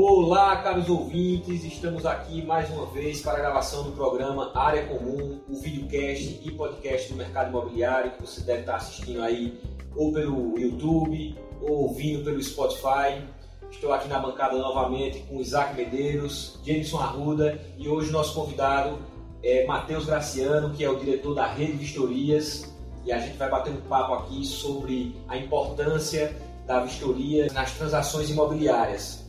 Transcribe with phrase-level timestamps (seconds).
[0.00, 5.40] Olá, caros ouvintes, estamos aqui mais uma vez para a gravação do programa Área Comum,
[5.48, 9.60] o videocast e podcast do mercado imobiliário que você deve estar assistindo aí
[9.96, 13.24] ou pelo YouTube ou ouvindo pelo Spotify.
[13.72, 19.00] Estou aqui na bancada novamente com Isaac Medeiros, Jameson Arruda e hoje nosso convidado
[19.42, 22.72] é Matheus Graciano, que é o diretor da Rede Vistorias
[23.04, 26.36] e a gente vai bater um papo aqui sobre a importância
[26.68, 29.26] da vistoria nas transações imobiliárias.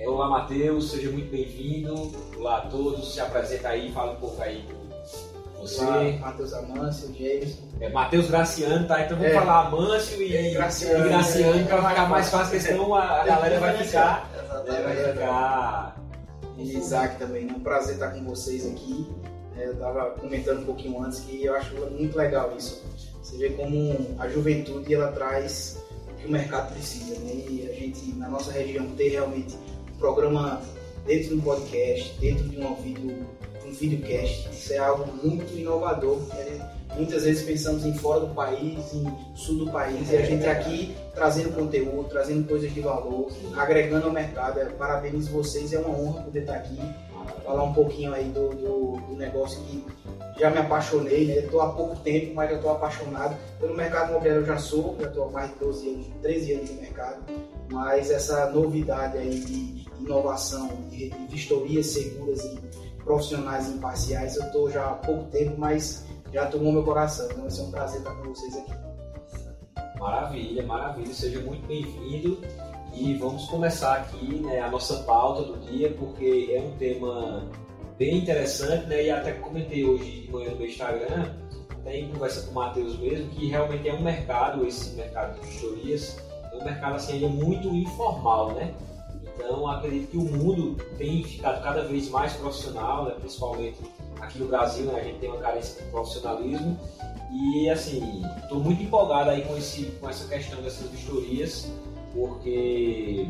[0.00, 2.10] É, olá, Matheus, seja muito bem-vindo.
[2.36, 5.84] Olá a todos, se apresenta aí, fala um pouco aí com você.
[5.84, 7.58] Olá, Matheus Amâncio, Jameson.
[7.80, 9.02] É Matheus Graciano, tá?
[9.04, 9.34] Então vamos É.
[9.34, 13.20] falar Amâncio e, É, Graciano, e Graciano é, para ficar mais fácil, porque senão a,
[13.20, 14.30] a galera vai ficar.
[14.34, 14.82] Exatamente.
[14.82, 15.96] Vai ficar.
[16.56, 19.06] E Isaac também, é um prazer estar com vocês aqui.
[19.58, 22.82] É, Eu estava comentando um pouquinho antes que eu acho muito legal isso.
[23.22, 25.78] Você vê como a juventude ela traz
[26.10, 27.32] o que o mercado precisa, né?
[27.34, 29.56] E a gente, na nossa região, ter realmente
[30.00, 30.60] programa
[31.06, 33.26] dentro de um podcast, dentro de um vídeo,
[33.64, 36.18] um videocast, isso é algo muito inovador.
[36.34, 36.70] né?
[36.96, 39.06] Muitas vezes pensamos em fora do país, em
[39.36, 44.12] sul do país, e a gente aqui trazendo conteúdo, trazendo coisas de valor, agregando ao
[44.12, 44.58] mercado.
[44.58, 46.80] É, Parabenizo vocês, é uma honra poder estar aqui,
[47.44, 49.84] falar um pouquinho aí do, do, do negócio que
[50.38, 51.36] já me apaixonei, né?
[51.38, 53.36] Estou há pouco tempo, mas já estou apaixonado.
[53.60, 56.70] Pelo mercado imobiliário eu já sou, já estou há mais de 12 anos, 13 anos
[56.70, 57.22] no mercado,
[57.70, 62.58] mas essa novidade aí de inovação, de vistorias seguras e
[63.04, 67.26] profissionais imparciais, eu estou já há pouco tempo, mas já tomou meu coração.
[67.26, 68.72] Então vai ser um prazer estar com vocês aqui.
[69.98, 72.40] Maravilha, maravilha, seja muito bem-vindo.
[72.94, 77.48] E vamos começar aqui né, a nossa pauta do dia, porque é um tema
[77.96, 79.04] bem interessante, né?
[79.04, 81.34] E até comentei hoje de manhã no meu Instagram,
[81.70, 85.46] até em conversa com o Matheus mesmo, que realmente é um mercado, esse mercado de
[85.46, 86.18] vistorias,
[86.52, 88.74] é um mercado assim, ainda muito informal, né?
[89.40, 93.14] Então acredito que o mundo tem ficado cada vez mais profissional, né?
[93.18, 93.78] principalmente
[94.20, 95.00] aqui no Brasil, né?
[95.00, 96.78] a gente tem uma carência de profissionalismo.
[97.32, 101.70] E assim, estou muito empolgado aí com, esse, com essa questão dessas vistorias,
[102.12, 103.28] porque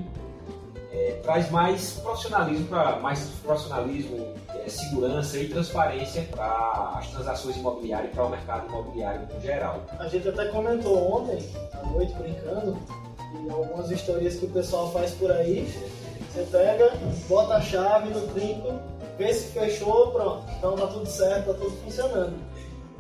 [0.93, 8.10] é, traz mais profissionalismo para mais profissionalismo, é, segurança e transparência para as transações imobiliárias
[8.10, 9.84] e para o mercado imobiliário no geral.
[9.99, 12.76] A gente até comentou ontem, à noite, brincando,
[13.50, 15.72] algumas histórias que o pessoal faz por aí.
[16.32, 16.92] Você pega,
[17.28, 18.80] bota a chave no trinco,
[19.18, 20.44] vê se fechou, pronto.
[20.56, 22.38] Então tá tudo certo, tá tudo funcionando.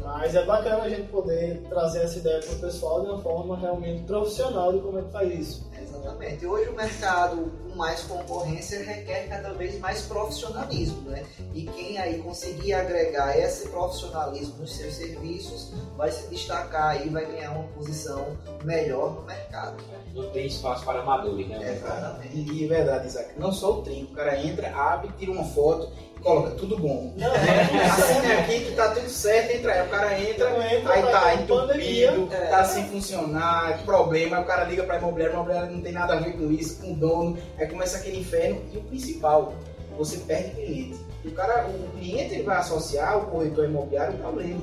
[0.00, 3.56] Mas é bacana a gente poder trazer essa ideia para o pessoal de uma forma
[3.56, 5.69] realmente profissional de como é que faz isso.
[5.90, 6.46] Exatamente.
[6.46, 11.24] Hoje o mercado com mais concorrência requer cada vez mais profissionalismo, né?
[11.54, 17.26] E quem aí conseguir agregar esse profissionalismo nos seus serviços vai se destacar aí, vai
[17.26, 19.82] ganhar uma posição melhor no mercado.
[20.14, 21.74] Não tem espaço para amadores, né?
[21.76, 22.36] Exatamente.
[22.36, 25.44] E, e é verdade, Isaac, não só o trinco, o cara entra, abre, tira uma
[25.44, 27.12] foto e coloca tudo bom.
[27.16, 29.86] Não, Assina aqui que tá tudo certo, entra aí.
[29.86, 32.10] O cara entra, Não entra, aí tá pandemia.
[32.12, 32.46] entupido, É.
[32.46, 36.14] tá sem funcionar, problema, aí o cara liga pra imobiliária, a imobiliária não tem nada
[36.14, 38.60] a ver com isso, com o dono, aí começa aquele inferno.
[38.72, 39.54] E o principal,
[39.98, 40.98] você perde cliente.
[41.24, 44.60] E o cara, o cliente vai associar o corretor imobiliário ao problema.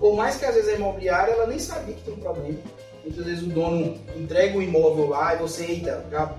[0.00, 2.58] Por mais que às vezes a imobiliária ela nem sabia que tem um problema.
[3.04, 6.30] Muitas vezes o dono entrega o imóvel lá e você, eita, já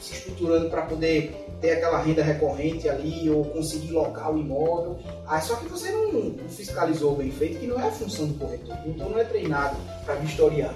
[0.00, 4.98] se estruturando para poder ter aquela renda recorrente ali ou conseguir locar o imóvel.
[5.26, 8.34] Ah, só que você não, não fiscalizou bem feito, que não é a função do
[8.34, 8.76] corretor.
[8.86, 10.74] Então não é treinado para vistoriar.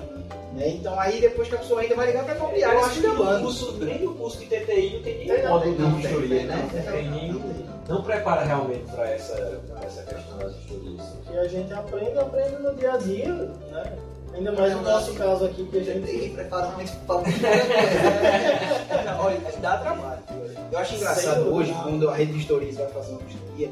[0.54, 0.68] Né?
[0.70, 3.06] Então aí depois que a pessoa ainda vai ligar para a imobiliária, Eu acho que
[3.06, 3.42] o gabando.
[3.44, 6.42] curso, nem o curso de TTI não tem Tem, nenhum não, módulo de não, vistoria,
[6.44, 6.70] né?
[6.72, 7.68] não, Não tem nenhum.
[7.88, 11.02] Não prepara realmente para essa, pra essa questão das vistorias.
[11.26, 13.32] que a gente aprende, aprende no dia a dia,
[13.70, 13.92] né?
[14.34, 17.38] Ainda mais no nosso caso aqui, que a gente prepara muito para coisa.
[19.20, 20.18] Olha, dá trabalho.
[20.70, 23.70] Eu acho engraçado hoje, quando a rede de vistorias vai fazer uma vistoria,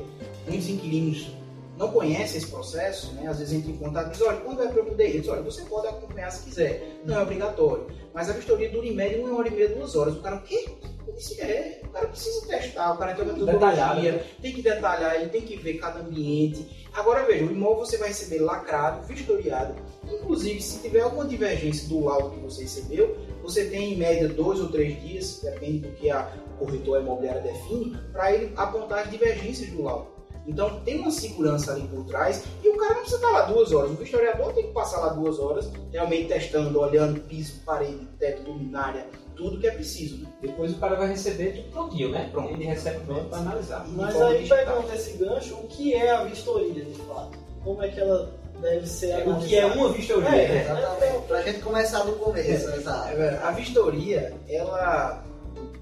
[0.48, 1.30] muitos inquilinos
[1.76, 3.28] não conhecem esse processo, né?
[3.28, 5.28] às vezes entram em contato e dizem, olha, quando vai para eu poder ir?
[5.28, 7.86] Olha, você pode acompanhar se quiser, não é obrigatório.
[8.14, 10.16] Mas a vistoria dura em média uma hora e meia, duas horas.
[10.16, 10.68] O cara, o quê?
[11.14, 15.40] Disse, é, o cara precisa testar, o cara tem metodologia, tem que detalhar, ele tem
[15.40, 16.86] que ver cada ambiente.
[16.92, 22.04] Agora veja, o imóvel você vai receber lacrado, vistoriado, inclusive se tiver alguma divergência do
[22.04, 26.10] laudo que você recebeu, você tem em média dois ou três dias, depende do que
[26.10, 30.16] a corretora imobiliária define, para ele apontar as divergências do laudo.
[30.46, 33.72] Então tem uma segurança ali por trás e o cara não precisa estar lá duas
[33.72, 33.90] horas.
[33.90, 39.06] O vistoriador tem que passar lá duas horas, realmente testando, olhando piso, parede, teto, luminária,
[39.34, 40.18] tudo que é preciso.
[40.22, 40.28] Né?
[40.40, 42.28] Depois o cara vai receber tudo prontinho, né?
[42.30, 42.52] Pronto.
[42.52, 43.84] Ele recebe pronto para analisar.
[43.88, 44.58] Mas aí digital.
[44.58, 47.38] pegando esse gancho, o que é a vistoria de fato?
[47.64, 49.46] Como é que ela deve ser O analisada?
[49.48, 50.62] que é uma vistoria, É, né?
[50.62, 51.26] Exatamente.
[51.26, 53.08] Pra gente começar do começo, exato.
[53.20, 55.24] É, A vistoria, ela,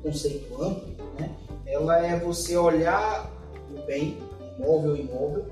[0.05, 0.87] conceito amplo,
[1.19, 1.31] né?
[1.67, 3.31] ela é você olhar
[3.75, 4.19] o bem,
[4.59, 5.47] imóvel ou imóvel,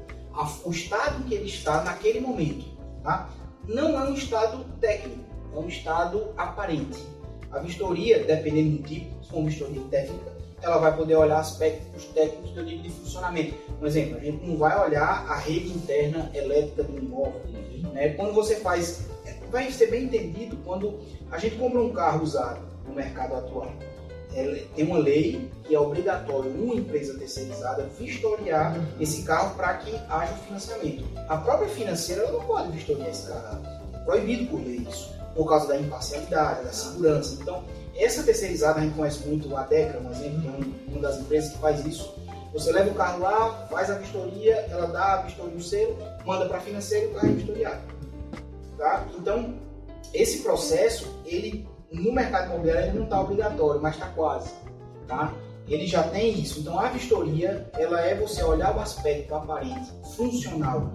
[0.65, 2.67] o estado em que ele está naquele momento.
[3.03, 3.31] Tá?
[3.67, 7.03] Não é um estado técnico, é um estado aparente.
[7.51, 10.33] A vistoria, dependendo do tipo, se for uma vistoria técnica,
[10.63, 13.55] ela vai poder olhar aspectos técnicos que eu digo de funcionamento.
[13.79, 17.41] Por exemplo, a gente não vai olhar a rede interna elétrica do imóvel.
[17.93, 18.11] Né?
[18.11, 19.07] Quando você faz,
[19.51, 21.01] vai ser bem entendido quando
[21.31, 23.73] a gente compra um carro usado no mercado atual.
[24.33, 30.33] Tem uma lei que é obrigatório uma empresa terceirizada vistoriar esse carro para que haja
[30.33, 31.05] o financiamento.
[31.29, 33.61] A própria financeira não pode vistoriar esse carro.
[33.95, 37.39] É proibido por lei isso, por causa da imparcialidade, da segurança.
[37.41, 37.63] Então,
[37.95, 41.53] essa terceirizada a gente conhece muito a Deca, por exemplo, que é uma das empresas
[41.53, 42.15] que faz isso.
[42.53, 45.97] Você leva o carro lá, faz a vistoria, ela dá a vistoria no selo,
[46.27, 47.83] manda para a financeira e o carro é vistoriado.
[48.77, 49.07] Tá?
[49.19, 49.55] Então,
[50.13, 51.67] esse processo, ele
[52.01, 54.53] no mercado imobiliário ele não está obrigatório, mas está quase.
[55.07, 55.33] Tá?
[55.69, 56.61] Ele já tem isso.
[56.61, 60.91] Então, a vistoria, ela é você olhar o aspecto aparente, funcional,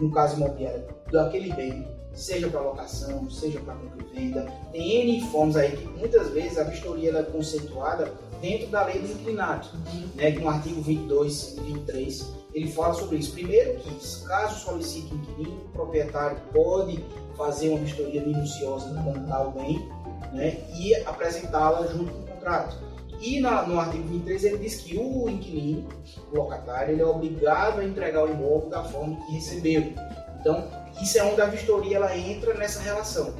[0.00, 4.46] no caso imobiliário, daquele bem, seja para locação, seja para compra e venda.
[4.72, 9.12] Tem N formas aí que muitas vezes a vistoria é conceituada dentro da lei do
[9.12, 9.68] inclinado,
[10.16, 13.32] né, que no artigo 22 e 23 ele fala sobre isso.
[13.32, 17.02] Primeiro que, caso solicite um inquilino, o proprietário pode
[17.36, 19.88] fazer uma vistoria minuciosa com tal bem
[20.32, 22.76] né, e apresentá-la junto com o contrato.
[23.20, 25.88] E na, no artigo 23 ele diz que o inquilino,
[26.32, 29.92] o locatário, ele é obrigado a entregar o imóvel da forma que recebeu.
[30.40, 30.68] Então,
[31.00, 33.32] isso é onde a vistoria ela entra nessa relação.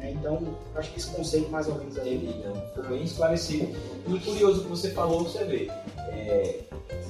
[0.00, 0.10] Né?
[0.10, 2.42] Então, acho que esse conceito mais ou menos aí.
[2.44, 3.76] Não, foi bem esclarecido.
[4.08, 5.70] E curioso que você falou, você vê.
[6.10, 6.60] É,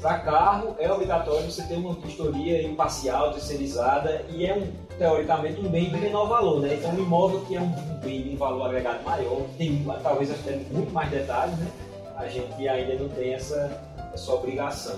[0.02, 5.68] para carro é obrigatório você ter uma vistoria imparcial, terceirizada e é um, teoricamente um
[5.68, 6.74] bem de menor valor, né?
[6.74, 7.70] Então um imóvel que é um
[8.02, 11.70] bem de um valor agregado maior, tem talvez até muito mais detalhes, né?
[12.16, 13.80] A gente ainda não tem essa,
[14.12, 14.96] essa obrigação.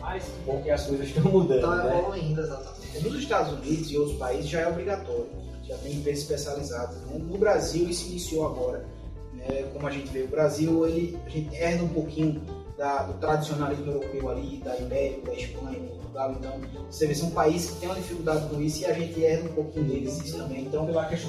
[0.00, 1.56] Mas bom que as coisas estão mudando.
[1.56, 1.98] Estão né?
[1.98, 3.08] evoluindo, exatamente.
[3.08, 5.26] Nos Estados Unidos e outros países já é obrigatório,
[5.64, 6.96] já tem empresas especializadas.
[7.02, 7.18] Né?
[7.18, 8.86] No Brasil isso iniciou agora.
[9.32, 9.64] Né?
[9.72, 12.42] Como a gente vê, o Brasil ele, a gente herda um pouquinho
[12.76, 15.80] da, do tradicionalismo europeu ali, da Ibéria, da Espanha,
[16.18, 16.34] Portugal.
[16.38, 19.48] Então, você vê, são países que têm uma dificuldade com isso e a gente herda
[19.48, 20.62] um pouquinho deles também.
[20.62, 20.86] Então,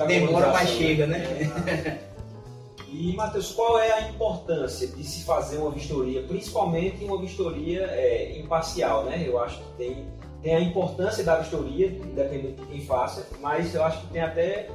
[0.07, 2.01] demora, mas chega, né?
[2.91, 8.35] E, Matheus, qual é a importância de se fazer uma vistoria, principalmente uma vistoria é,
[8.39, 9.23] imparcial, né?
[9.27, 10.07] Eu acho que tem,
[10.41, 14.71] tem a importância da vistoria, independente de quem faça, mas eu acho que tem até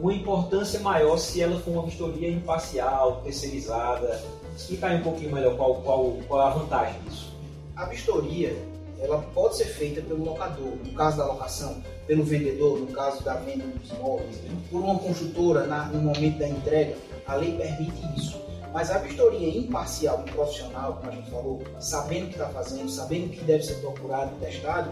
[0.00, 4.24] uma importância maior se ela for uma vistoria imparcial, terceirizada.
[4.56, 7.34] Explica aí um pouquinho melhor qual, qual, qual é a vantagem disso.
[7.76, 8.56] A vistoria,
[9.02, 13.34] ela pode ser feita pelo locador, no caso da locação, pelo vendedor, no caso da
[13.34, 14.36] venda dos imóveis,
[14.70, 16.96] por uma construtora na, no momento da entrega
[17.26, 18.40] a lei permite isso.
[18.72, 22.88] Mas a vistoria imparcial e profissional, como a gente falou, sabendo o que está fazendo,
[22.90, 24.90] sabendo o que deve ser procurado e testado,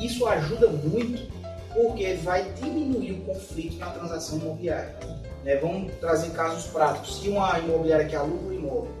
[0.00, 1.30] isso ajuda muito
[1.74, 4.96] porque vai diminuir o conflito na transação imobiliária.
[5.44, 5.56] Né?
[5.56, 7.20] Vamos trazer casos práticos.
[7.20, 8.92] Se uma imobiliária que aluga o imóvel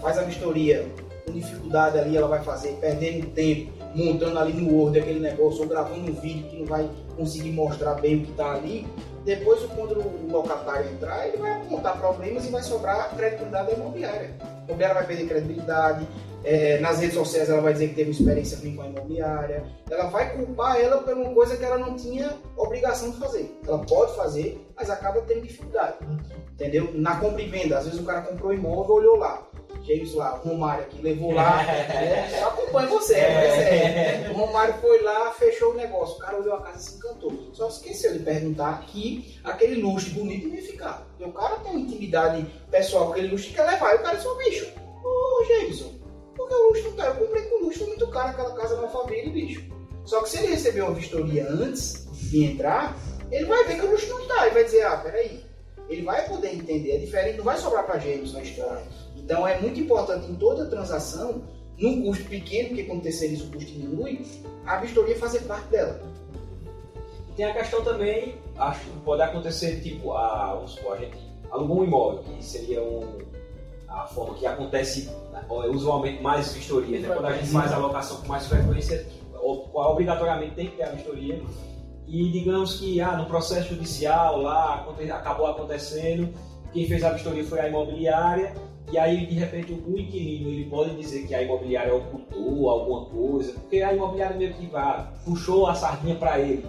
[0.00, 0.90] faz a vistoria
[1.24, 5.68] com dificuldade ali, ela vai fazer, perdendo tempo, montando ali no Word aquele negócio, ou
[5.68, 8.86] gravando um vídeo que não vai conseguir mostrar bem o que está ali,
[9.24, 14.34] depois, quando o locatário entrar, ele vai apontar problemas e vai sobrar credibilidade da imobiliária.
[14.40, 16.08] A imobiliária vai perder credibilidade,
[16.44, 20.08] é, nas redes sociais ela vai dizer que teve experiência ruim com a imobiliária, ela
[20.08, 23.58] vai culpar ela por uma coisa que ela não tinha obrigação de fazer.
[23.66, 25.96] Ela pode fazer, mas acaba tendo dificuldade.
[26.52, 26.90] Entendeu?
[26.94, 29.46] Na compra e venda, às vezes o cara comprou imóvel, olhou lá,
[29.82, 31.62] James lá, o Romário aqui, levou lá.
[31.70, 34.26] é, eu acompanho você, é.
[34.26, 34.30] é.
[34.30, 36.16] O Romário foi lá, fechou o negócio.
[36.16, 37.32] O cara olhou a casa e se encantou.
[37.52, 41.06] Só esqueceu de perguntar que aquele luxo bonito ia ficar.
[41.08, 43.92] Porque o cara tem uma intimidade pessoal com aquele luxo que quer levar.
[43.92, 44.72] E o cara disse, ô bicho,
[45.04, 45.92] ô Jameson,
[46.36, 47.06] por que o luxo não tá?
[47.06, 49.64] Eu comprei com luxo, muito caro aquela casa na família, bicho.
[50.04, 52.96] Só que se ele receber uma vistoria antes de entrar,
[53.30, 54.46] ele vai ver que o luxo não tá.
[54.46, 55.46] E vai dizer, ah, peraí.
[55.88, 58.82] Ele vai poder entender, é diferente, não vai sobrar pra James na história.
[59.28, 61.42] Então é muito importante em toda transação,
[61.76, 64.24] num custo pequeno, porque quando terceiriza o custo diminui,
[64.64, 66.00] a vistoria fazer parte dela.
[67.36, 71.18] Tem a questão também, acho que pode acontecer, tipo, a, a gente
[71.50, 73.18] alugou um imóvel, que seria um,
[73.86, 75.10] a forma que acontece
[75.74, 77.08] usualmente mais vistoria, né?
[77.08, 79.06] quando a gente faz a locação com mais frequência,
[79.74, 81.42] obrigatoriamente tem que ter a vistoria.
[82.06, 86.32] E digamos que ah, no processo judicial lá acabou acontecendo,
[86.72, 88.54] quem fez a vistoria foi a imobiliária,
[88.90, 93.52] e aí de repente o inquilino ele pode dizer que a imobiliária ocultou alguma coisa,
[93.52, 96.64] porque a imobiliária meio que ah, puxou a sardinha para ele.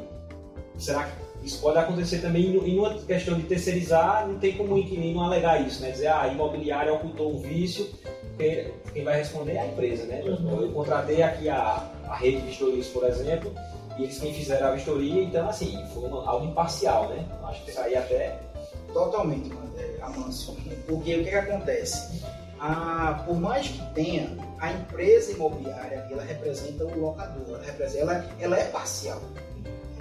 [0.78, 4.78] Será que isso pode acontecer também em uma questão de terceirizar, não tem como o
[4.78, 5.92] inquilino alegar isso, né?
[5.92, 7.88] Dizer, ah, a imobiliária ocultou um vício,
[8.30, 10.22] porque quem vai responder é a empresa, né?
[10.26, 13.54] Eu contratei aqui a, a rede de vistorias, por exemplo,
[13.98, 17.26] e eles quem fizeram a vistoria, então assim, foi uma, algo imparcial, né?
[17.44, 18.38] Acho que isso aí até
[18.94, 20.56] Totalmente, é, Amâncio.
[20.88, 22.24] Porque o que, que acontece?
[23.26, 28.60] Por mais que tenha, a empresa imobiliária ela representa o locador, ela, representa, ela, ela
[28.60, 29.22] é parcial.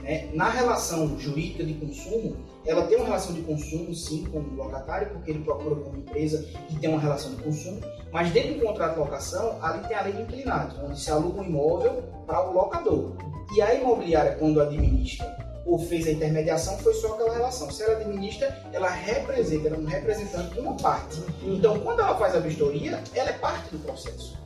[0.02, 0.28] Né?
[0.32, 5.10] Na relação jurídica de consumo, ela tem uma relação de consumo, sim, com o locatário,
[5.10, 7.80] porque ele procura como empresa e tem uma relação de consumo,
[8.12, 11.40] mas dentro do contrato de locação, ali tem a lei de inclinados, onde se aluga
[11.40, 13.12] um imóvel para o locador.
[13.54, 17.70] E a imobiliária, quando administra ou fez a intermediação, foi só aquela relação.
[17.70, 21.22] Se ela administra, ela representa, ela é um representante de uma parte.
[21.42, 24.38] Então, quando ela faz a vistoria, ela é parte do processo.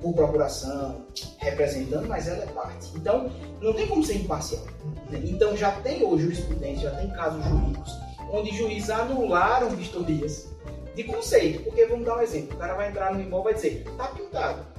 [0.00, 1.06] Por procuração,
[1.38, 2.88] representando, mas ela é parte.
[2.96, 4.64] Então, não tem como ser imparcial.
[5.12, 7.92] Então, já tem hoje jurisprudência, já tem casos jurídicos,
[8.32, 10.48] onde juízes anularam vistorias
[10.94, 11.62] de conceito.
[11.62, 14.08] Porque, vamos dar um exemplo, o cara vai entrar no imóvel e vai dizer, tá
[14.08, 14.77] pintado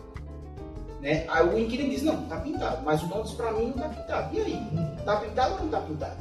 [1.02, 1.26] né?
[1.30, 3.90] Aí o inquilino diz, não, tá pintado, mas o dono diz pra mim não tá
[3.90, 4.36] pintado.
[4.36, 4.70] E aí?
[5.06, 6.18] Tá pintado ou não tá pintado?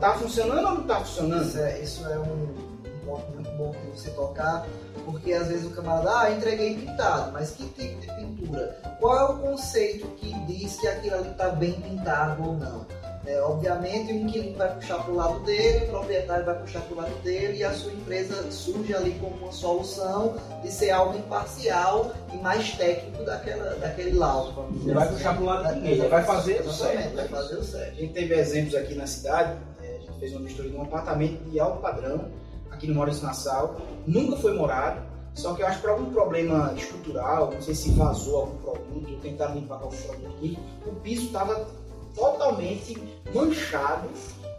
[0.00, 1.44] Tá funcionando ou não tá funcionando?
[1.44, 4.66] Isso é, isso é um ponto muito bom que você tocar,
[5.04, 8.80] porque às vezes o camarada, ah, entreguei pintado, mas que tipo de pintura?
[8.98, 12.86] Qual é o conceito que diz que aquilo ali tá bem pintado ou não?
[13.26, 16.94] É, obviamente o inquilino vai puxar para o lado dele, o proprietário vai puxar para
[16.94, 21.16] o lado dele e a sua empresa surge ali como uma solução de ser algo
[21.16, 24.66] imparcial e mais técnico daquela, daquele laudo.
[24.82, 27.16] Ele vai puxar para o lado de ninguém, ele vai fazer o certo.
[27.16, 27.92] vai fazer o certo.
[27.92, 30.82] A gente teve exemplos aqui na cidade, é, a gente fez uma vistoria de um
[30.82, 32.30] apartamento de alto padrão,
[32.70, 35.00] aqui no Maurício Nassau, nunca foi morado,
[35.34, 39.18] só que eu acho que por algum problema estrutural, não sei se vazou algum produto,
[39.22, 41.66] tentaram limpar algum produto aqui, o piso estava
[42.14, 42.96] totalmente
[43.32, 44.08] manchado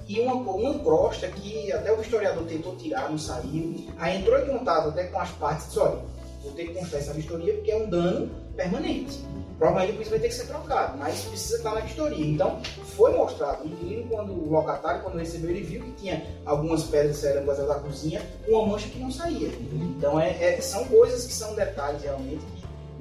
[0.08, 3.88] e uma, uma crosta que até o historiador tentou tirar, não saiu.
[3.98, 6.00] Aí entrou em contato até com as partes e disse, olha,
[6.44, 9.20] vou ter que constar essa vistoria porque é um dano permanente.
[9.58, 12.26] Provavelmente o piso vai ter que ser trocado, mas precisa estar na vistoria.
[12.26, 12.62] Então,
[12.96, 13.64] foi mostrado.
[13.64, 17.76] O inquilino, quando o locatário, quando recebeu, ele viu que tinha algumas pedras cerâmicas da
[17.76, 19.48] cozinha, uma mancha que não saía.
[19.48, 22.44] Então, é, é- são coisas que são detalhes realmente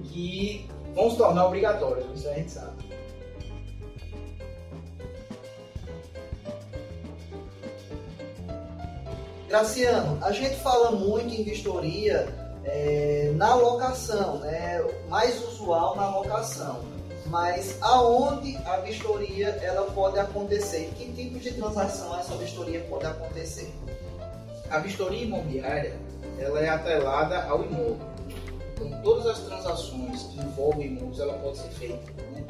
[0.05, 2.94] que, que vão se tornar obrigatórias, isso a gente sabe.
[9.55, 12.27] Graciano, a gente fala muito em vistoria
[12.65, 14.85] é, na locação, né?
[15.09, 16.81] mais usual na locação.
[17.27, 20.93] Mas aonde a vistoria ela pode acontecer?
[20.97, 23.73] Que tipo de transação essa vistoria pode acontecer?
[24.69, 25.95] A vistoria imobiliária
[26.37, 27.99] ela é atrelada ao imóvel.
[28.75, 32.13] Então, todas as transações que envolvem imóveis ela pode ser feita.
[32.33, 32.45] Né?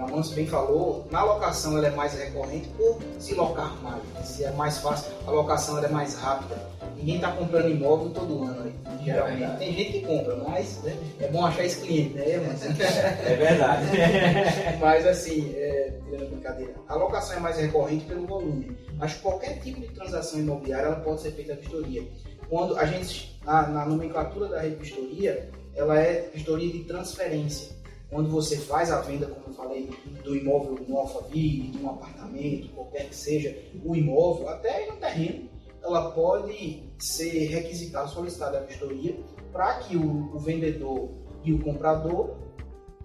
[0.00, 4.02] A Manso bem falou, na locação ela é mais recorrente por se locar mais.
[4.26, 6.58] Se é mais fácil, a locação ela é mais rápida.
[6.96, 8.64] Ninguém está comprando imóvel todo ano.
[8.64, 8.72] Né?
[9.04, 9.58] Geralmente verdade.
[9.58, 12.24] tem gente que compra, mas né, é bom achar esse cliente, né?
[12.30, 13.86] É verdade.
[14.80, 15.94] Mas assim, é,
[16.28, 18.76] brincadeira, a locação é mais recorrente pelo volume.
[18.96, 22.06] Mas qualquer tipo de transação imobiliária ela pode ser feita a vistoria.
[22.48, 27.79] Quando a gente, na, na nomenclatura da rede vistoria, ela é vistoria de transferência.
[28.10, 29.88] Quando você faz a venda, como eu falei,
[30.24, 35.48] do imóvel no Alphaville, de um apartamento, qualquer que seja o imóvel, até no terreno,
[35.80, 39.16] ela pode ser requisitada, solicitada a vistoria
[39.52, 41.10] para que o, o vendedor
[41.44, 42.36] e o comprador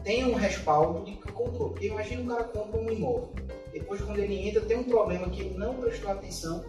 [0.04, 1.70] tenham um respaldo de que comprou.
[1.70, 3.30] Porque imagina um cara compra um imóvel,
[3.72, 6.66] depois quando ele entra tem um problema que ele não prestou atenção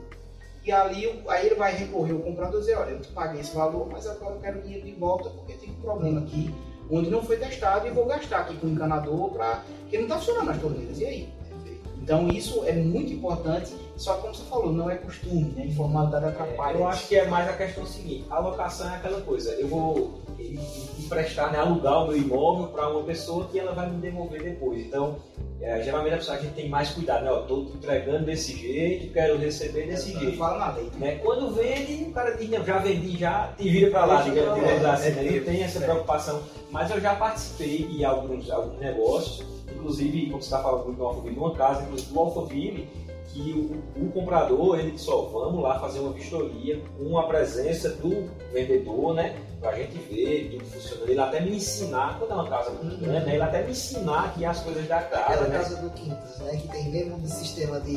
[0.64, 3.54] e ali aí ele vai recorrer ao comprador e dizer, olha, eu te paguei esse
[3.54, 6.52] valor, mas agora eu quero dinheiro de volta porque tem um problema aqui
[6.90, 10.18] onde não foi testado e vou gastar aqui com o encanador para que não está
[10.18, 11.00] funcionando as torneiras.
[11.00, 11.36] E aí?
[12.06, 15.66] Então isso é muito importante, só que como você falou, não é costume, né?
[15.66, 16.78] Informalidade atrapalha.
[16.78, 20.20] Eu acho que é mais a questão seguinte: a locação é aquela coisa, eu vou
[20.98, 24.86] emprestar, né, alugar o meu imóvel para uma pessoa que ela vai me devolver depois.
[24.86, 25.16] Então,
[25.60, 27.30] é, geralmente a pessoa a gente tem mais cuidado, né?
[27.46, 30.36] Te entregando desse jeito, quero receber desse não jeito.
[30.36, 30.90] fala na lei.
[30.98, 31.14] Né?
[31.16, 34.62] Quando vende, o cara diz, não, já vendi, já te vira para lá, digamos pra
[34.62, 34.74] lá.
[34.74, 35.26] digamos assim, né?
[35.26, 35.82] É, não tem essa é.
[35.82, 36.42] preocupação.
[36.70, 41.36] Mas eu já participei de alguns, alguns negócios, inclusive, como você está falando do Alphaville,
[41.36, 42.88] numa casa, inclusive do Alphaville,
[43.28, 47.90] que o, o comprador, ele disse, ó, vamos lá fazer uma vistoria com a presença
[47.90, 49.36] do vendedor, né?
[49.60, 51.10] Pra gente ver tudo funcionando.
[51.10, 53.34] Ele até me ensinar, quando é uma casa muito grande, né?
[53.34, 55.58] Ele até me ensinar aqui as coisas da casa, Aquela né?
[55.58, 56.56] casa do Quintas, né?
[56.56, 57.96] Que tem mesmo um sistema de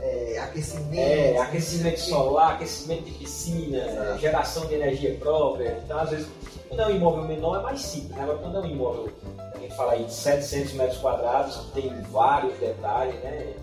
[0.00, 0.98] é, aquecimento.
[0.98, 5.80] É, aquecimento solar, aquecimento de piscina, geração de energia própria.
[5.84, 6.28] Então, às vezes,
[6.68, 8.10] quando é um imóvel menor é mais simples.
[8.10, 8.22] Né?
[8.22, 9.12] Agora, quando é um imóvel,
[9.54, 13.54] a gente fala aí de 700 metros quadrados, que tem vários detalhes, né?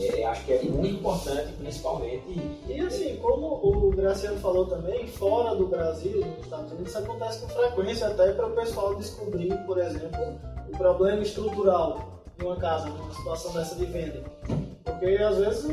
[0.00, 2.40] É, acho que é muito importante, principalmente.
[2.66, 7.40] E assim, como o Graciano falou também, fora do Brasil, nos Estados Unidos, isso acontece
[7.40, 12.88] com frequência até para o pessoal descobrir, por exemplo, o problema estrutural de uma casa,
[12.88, 14.22] numa situação dessa de venda.
[14.84, 15.64] Porque às vezes,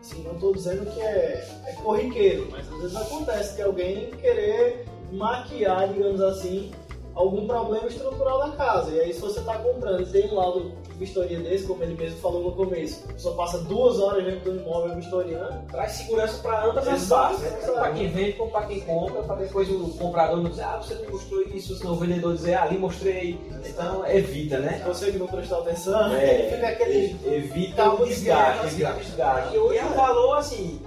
[0.00, 4.86] assim, não estou dizendo que é, é corriqueiro, mas às vezes acontece que alguém querer
[5.12, 6.70] maquiar, digamos assim,
[7.14, 8.90] algum problema estrutural da casa.
[8.90, 11.94] E aí se você está comprando e tem um laudo de vistoria desse, como ele
[11.94, 15.62] mesmo falou no começo, só passa duas horas dentro do imóvel vistoriando.
[15.70, 17.50] Traz segurança para ambas as partes, né?
[17.50, 21.10] Para quem vende para quem compra, para depois o comprador não dizer, ah, você não
[21.10, 23.38] mostrou isso, senão o vendedor dizer, ah, ali mostrei.
[23.64, 24.82] Então evita, né?
[24.86, 27.16] Você que não prestou atenção, É, fica aquele.
[27.26, 29.56] evita Cabo o de desgaste, guerra, evita o desgaste.
[29.56, 30.80] E é um valor assim,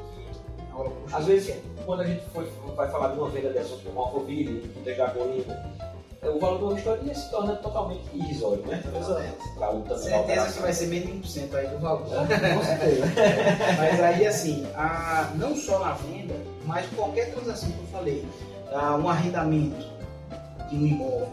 [1.11, 4.93] às vezes quando a gente foi, vai falar de uma venda dessa, como Alphaville, de
[4.93, 5.73] Gasolina,
[6.29, 8.81] o valor de uma vistoria se torna totalmente irrisório, né?
[8.83, 12.07] Para o tamanho da Certeza que vai ser menos de 1% aí do valor.
[12.07, 13.05] Com certeza.
[13.77, 18.25] Mas aí, assim, a, não só na venda, mas qualquer transação que eu falei,
[18.71, 19.85] ah, um arrendamento
[20.69, 21.27] de um imóvel,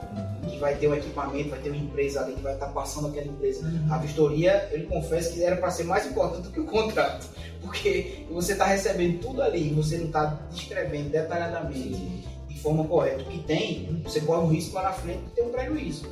[0.49, 3.27] que vai ter um equipamento, vai ter uma empresa ali que vai estar passando aquela
[3.27, 3.73] empresa.
[3.91, 7.27] A vistoria, eu lhe confesso que era para ser mais importante do que o contrato,
[7.63, 12.27] porque você está recebendo tudo ali, você não está descrevendo detalhadamente,
[12.61, 15.49] forma correta o que tem, você corre um risco lá na frente de ter um
[15.51, 16.07] prejuízo.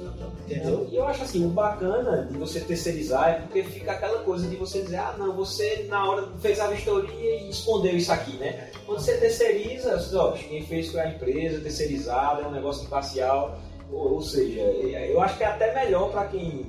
[0.46, 0.88] Entendeu?
[0.90, 4.56] E eu acho assim, o bacana de você terceirizar é porque fica aquela coisa de
[4.56, 8.70] você dizer, ah não, você na hora fez a vistoria e escondeu isso aqui, né?
[8.86, 12.84] Quando você terceiriza, você diz, ó, quem fez foi a empresa, terceirizada, é um negócio
[12.84, 13.58] imparcial.
[13.92, 16.66] Ou, ou seja, eu acho que é até melhor para quem,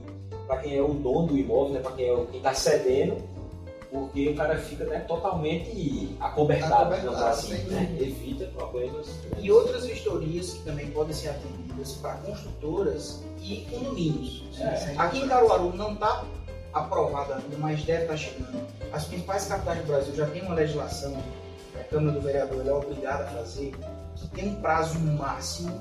[0.62, 1.80] quem é o dono do imóvel, né?
[1.80, 3.18] para quem é o- quem está cedendo,
[3.91, 7.98] porque o cara fica né, totalmente acobertado, digamos assim, né?
[8.00, 9.08] Evita problemas.
[9.39, 14.43] E outras vistorias que também podem ser atendidas para construtoras e condomínios.
[14.60, 14.93] É.
[14.98, 16.24] Aqui em Caruaru não está
[16.74, 18.62] aprovada ainda, mas deve estar chegando.
[18.93, 21.17] As principais capitais do Brasil já tem uma legislação,
[21.79, 23.74] a Câmara do Vereador é obrigada a fazer,
[24.15, 25.80] que tem um prazo máximo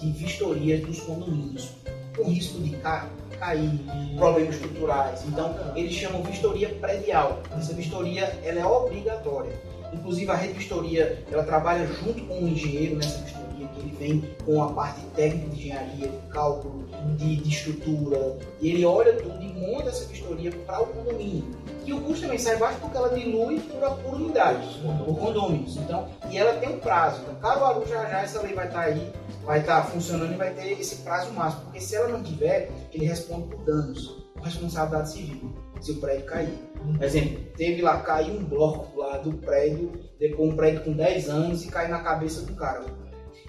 [0.00, 1.70] de vistorias dos condomínios,
[2.16, 3.08] com risco de ca-
[3.44, 3.70] cair,
[4.16, 5.22] problemas estruturais.
[5.26, 7.42] Então, eles chamam vistoria predial.
[7.56, 9.52] Essa vistoria ela é obrigatória.
[9.92, 14.34] Inclusive, a rede vistoria ela trabalha junto com o engenheiro nessa vistoria, que ele vem
[14.44, 16.84] com a parte técnica de engenharia, de cálculo,
[17.16, 21.44] de, de estrutura, e ele olha tudo e monta essa vistoria para o condomínio.
[21.86, 25.76] E o custo também sai baixo porque ela dilui por, por unidades, por condôminos.
[25.76, 27.20] Então, e ela tem um prazo.
[27.22, 29.12] Então, Caruaru já já essa lei vai estar aí,
[29.44, 31.64] vai estar funcionando e vai ter esse prazo máximo.
[31.64, 36.26] Porque se ela não tiver, ele responde por danos, por responsabilidade civil, se o prédio
[36.26, 36.58] cair.
[36.96, 41.28] Por exemplo, teve lá, caiu um bloco lá do prédio, depois um prédio com 10
[41.28, 42.84] anos e caiu na cabeça do cara.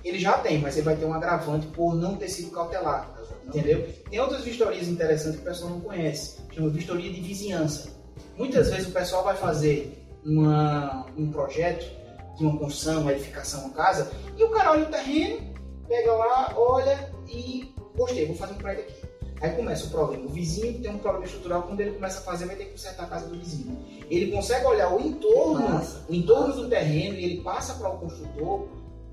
[0.04, 3.14] Ele já tem, mas ele vai ter um agravante por não ter sido cautelar.
[3.48, 3.88] Entendeu?
[4.10, 6.38] Tem outras vistorias interessantes que o pessoal não conhece.
[6.52, 7.90] Chama vistoria de vizinhança.
[8.38, 11.86] Muitas vezes o pessoal vai fazer uma, um projeto
[12.38, 15.55] de uma construção, uma edificação, uma casa, e o cara olha o terreno,
[15.88, 19.16] pega lá, olha e gostei, vou fazer um prédio aqui.
[19.42, 20.26] Aí começa o problema.
[20.26, 23.04] O vizinho tem um problema estrutural, quando ele começa a fazer, vai ter que consertar
[23.04, 23.78] a casa do vizinho.
[24.10, 28.68] Ele consegue olhar o entorno, o entorno do terreno, e ele passa para o construtor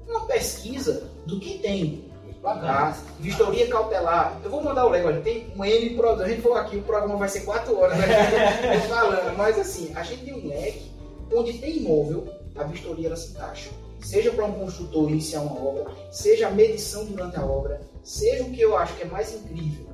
[0.07, 2.13] uma pesquisa do que tem.
[2.43, 2.97] Tá?
[3.21, 4.41] Vistoria cautelar.
[4.43, 6.25] Eu vou mandar o Lego, olha, tem um N programa.
[6.25, 8.81] A gente for aqui, o programa vai ser 4 horas né?
[8.89, 9.37] falando.
[9.37, 10.91] Mas assim, a gente tem um leque
[11.33, 13.71] onde tem imóvel, a vistoria ela se encaixa.
[14.03, 18.51] Seja para um construtor iniciar uma obra, seja a medição durante a obra, seja o
[18.51, 19.87] que eu acho que é mais incrível,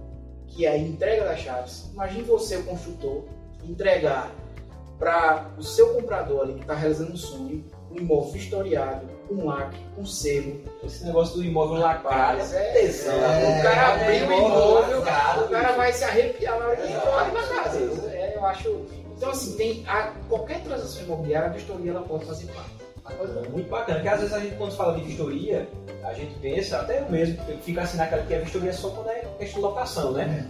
[0.47, 1.91] que é a entrega das chaves.
[1.93, 3.25] Imagine você, o construtor,
[3.65, 4.31] entregar
[4.99, 9.79] para o seu comprador ali que está realizando um sonho, um imóvel vistoriado, um lacre,
[9.97, 13.15] um selo, Esse negócio do imóvel lacrado é- tesão.
[13.15, 16.97] o cara abriu o imóvel, lacrado, o cara vai se arrepiar na hora que É.
[16.97, 17.79] entra na casa.
[18.11, 18.87] É, eu acho.
[19.17, 22.78] Então, assim, tem a- qualquer transação imobiliária, a vistoria ela pode fazer parte.
[23.11, 25.69] É Muito bacana, porque às vezes a gente quando fala de vistoria,
[26.05, 29.09] a gente pensa, até eu mesmo, fica assim naquela que a vistoria é só quando
[29.11, 30.47] é questão de locação, né?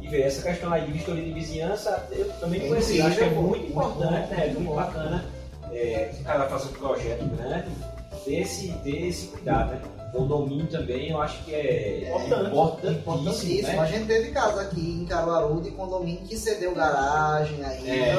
[0.00, 3.16] E ver essa questão aí de vistoria de vizinhança, eu também não É conhecia, acho
[3.18, 3.40] que é pô.
[3.42, 4.48] muito importante, né?
[4.54, 5.24] bom, Muito bacana.
[5.72, 7.68] É, o cara fazer um projeto grande,
[8.24, 9.80] ter esse, ter esse cuidado, né?
[10.16, 13.68] Condomínio também, eu acho que é Importante, importantíssimo, Importantíssimo.
[13.68, 13.78] né?
[13.78, 17.90] A gente teve caso aqui em Caruaru de condomínio que cedeu garagem aí.
[17.90, 18.12] É,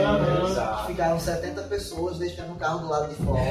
[0.46, 0.88] exato.
[0.88, 3.42] Ficaram 70 pessoas deixando o carro do lado de fora.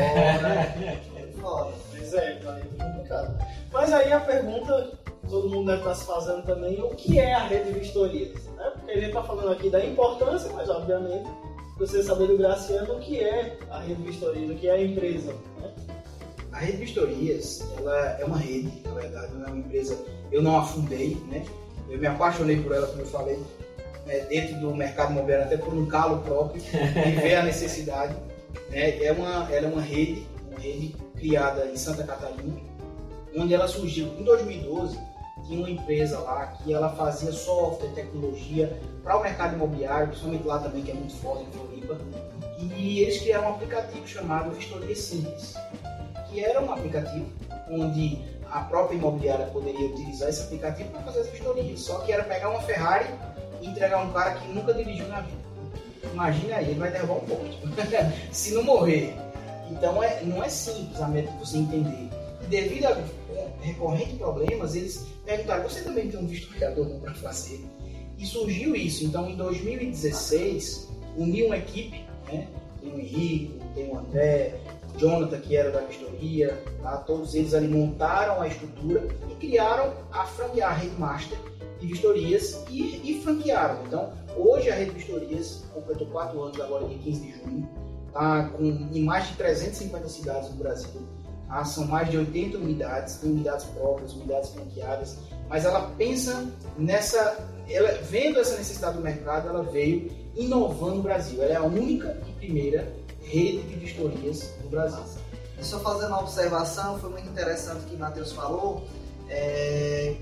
[1.40, 1.72] Foda.
[2.06, 3.38] Pois é, tá aí complicado.
[3.72, 4.92] Mas aí a pergunta
[5.28, 8.44] todo mundo deve estar se fazendo também, o que é a rede de vistorias?
[8.56, 8.70] Né?
[8.74, 11.28] Porque a gente está falando aqui da importância, mas obviamente
[11.78, 14.82] você saber do Graciano o que é a rede de vistorias, o que é a
[14.82, 15.34] empresa.
[15.60, 15.70] Né?
[16.56, 19.94] A rede Vistorias, ela é uma rede, na verdade, não é uma empresa.
[20.32, 21.44] Eu não a fundei, né?
[21.86, 23.38] Eu me apaixonei por ela, como eu falei,
[24.06, 28.16] né, dentro do mercado imobiliário, até por um calo próprio, e ver a necessidade.
[28.70, 29.04] Né?
[29.04, 32.58] É uma, ela é uma rede uma rede criada em Santa Catarina,
[33.36, 34.98] onde ela surgiu em 2012.
[35.46, 40.58] Tinha uma empresa lá que ela fazia software, tecnologia para o mercado imobiliário, principalmente lá
[40.58, 41.98] também, que é muito forte em Floripa.
[42.58, 45.54] E eles criaram um aplicativo chamado Vistoria Simples,
[46.36, 47.24] que era um aplicativo
[47.70, 48.18] onde
[48.50, 51.80] a própria imobiliária poderia utilizar esse aplicativo para fazer as vistorias.
[51.80, 53.06] Só que era pegar uma Ferrari
[53.62, 55.38] e entregar um cara que nunca dirigiu na vida.
[56.12, 57.58] Imagina aí, ele vai derrubar um poste.
[58.30, 59.14] Se não morrer.
[59.70, 62.10] Então é, não é simples a de você entender.
[62.42, 63.02] E devido a
[63.62, 67.64] recorrentes problemas, eles perguntaram: você também tem um vistoriador para fazer?
[68.18, 69.06] E surgiu isso.
[69.06, 72.46] Então em 2016, uniu uma equipe, né?
[72.78, 74.60] tem o Henrique, tem o André,
[74.96, 76.96] Jonathan, que era da vistoria, tá?
[76.98, 81.38] todos eles ali montaram a estrutura e criaram a franquear a Rede Master
[81.80, 83.84] de vistorias e, e franquearam.
[83.86, 87.68] Então, hoje a Rede Vistorias completou 4 anos, agora dia 15 de junho,
[88.12, 91.02] tá com, em mais de 350 cidades no Brasil.
[91.46, 91.64] Tá?
[91.64, 97.92] São mais de 80 unidades, tem unidades próprias, unidades franqueadas, mas ela pensa nessa, ela,
[98.02, 101.42] vendo essa necessidade do mercado, ela veio inovando no Brasil.
[101.42, 102.92] Ela é a única e primeira
[103.26, 105.02] rede de vistorias no Brasil.
[105.60, 108.84] Só fazendo uma observação, foi muito interessante o que o Matheus falou.
[109.28, 110.14] É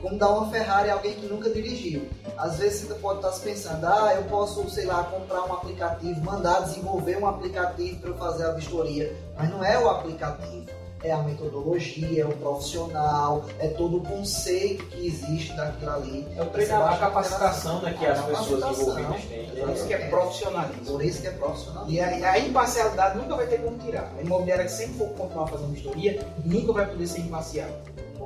[0.00, 2.08] como dar uma Ferrari a alguém que nunca dirigiu.
[2.36, 6.20] Às vezes você pode estar se pensando, ah, eu posso, sei lá, comprar um aplicativo,
[6.20, 9.14] mandar desenvolver um aplicativo para eu fazer a vistoria.
[9.36, 10.66] Mas não é o aplicativo,
[11.02, 16.26] é a metodologia, é o profissional, é todo o conceito que existe daquilo ali.
[16.36, 19.50] É o treinamento, a capacitação né, que as pessoas envolvidas têm.
[19.50, 20.84] Por isso que é profissionalismo.
[20.84, 21.92] Por isso que é profissionalismo.
[21.92, 24.12] E a, a imparcialidade nunca vai ter como tirar.
[24.18, 27.68] A imobiliária que sempre for continuar fazendo vistoria, nunca vai poder ser imparcial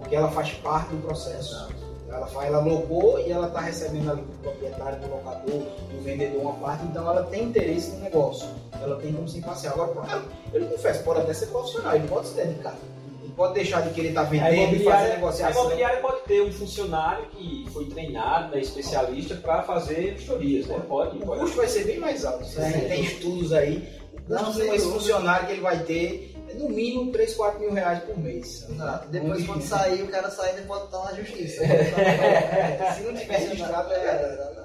[0.02, 1.68] porque ela faz parte do processo.
[2.12, 6.42] Ela, faz, ela logou e ela está recebendo ali do proprietário, do locador, do vendedor
[6.42, 8.48] uma parte, então ela tem interesse no negócio.
[8.80, 9.80] Ela tem como se imparcial.
[9.80, 10.22] Agora,
[10.52, 12.76] ele confesso, pode até ser profissional, ele pode se dedicar.
[13.22, 15.62] Ele pode deixar de querer estar tá vendendo e fazer negociação.
[15.62, 20.66] A imobiliária pode ter um funcionário que foi treinado, né, especialista, para fazer vistorias.
[20.66, 20.80] Né?
[20.86, 21.40] Pode, o pode.
[21.40, 22.44] custo vai ser bem mais alto.
[22.58, 22.86] Né?
[22.88, 23.88] Tem estudos aí.
[24.28, 28.02] O custo de esse funcionário que ele vai ter no mínimo 3, 4 mil reais
[28.04, 28.66] por mês.
[28.68, 29.08] Exato.
[29.08, 31.64] Depois, quando sair, o cara sair e pode estar na justiça.
[31.64, 32.92] É.
[32.94, 34.62] Se não tiver registrado, é.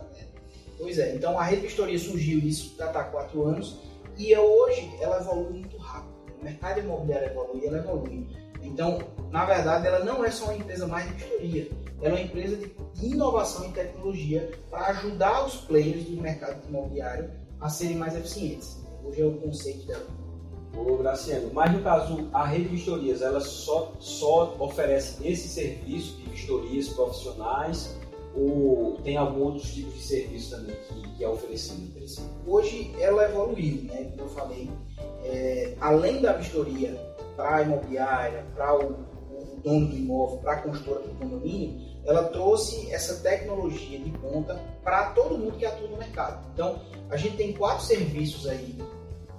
[0.77, 3.79] Pois é, então a rede Vistoria surgiu isso, já está há 4 anos,
[4.15, 6.13] e é hoje ela evolui muito rápido.
[6.39, 8.27] O mercado imobiliário evolui, ela evolui.
[8.61, 8.99] Então,
[9.31, 12.57] na verdade, ela não é só uma empresa mais de vistoria, ela é uma empresa
[12.57, 18.77] de inovação e tecnologia para ajudar os players do mercado imobiliário a serem mais eficientes.
[19.03, 20.05] Hoje é o conceito dela.
[20.75, 26.17] Ô, Graciano, mas no caso, a rede de vistorias, ela só, só oferece esse serviço
[26.17, 27.97] de vistorias profissionais
[28.35, 31.87] ou tem algum outros tipos de serviço também que, que é oferecido?
[32.45, 34.11] Hoje ela evoluiu, né?
[34.11, 34.69] Como eu falei,
[35.23, 36.95] é, além da vistoria
[37.35, 42.23] para a imobiliária, para o, o, dono do imóvel, para a construtora do condomínio, ela
[42.25, 46.47] trouxe essa tecnologia de ponta para todo mundo que atua no mercado.
[46.53, 48.77] Então, a gente tem quatro serviços aí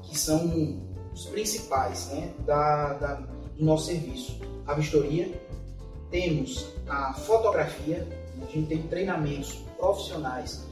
[0.02, 0.87] que são
[1.18, 4.38] os principais né, da, da, do nosso serviço.
[4.66, 5.28] A vistoria,
[6.10, 8.06] temos a fotografia,
[8.40, 10.64] a gente tem treinamentos profissionais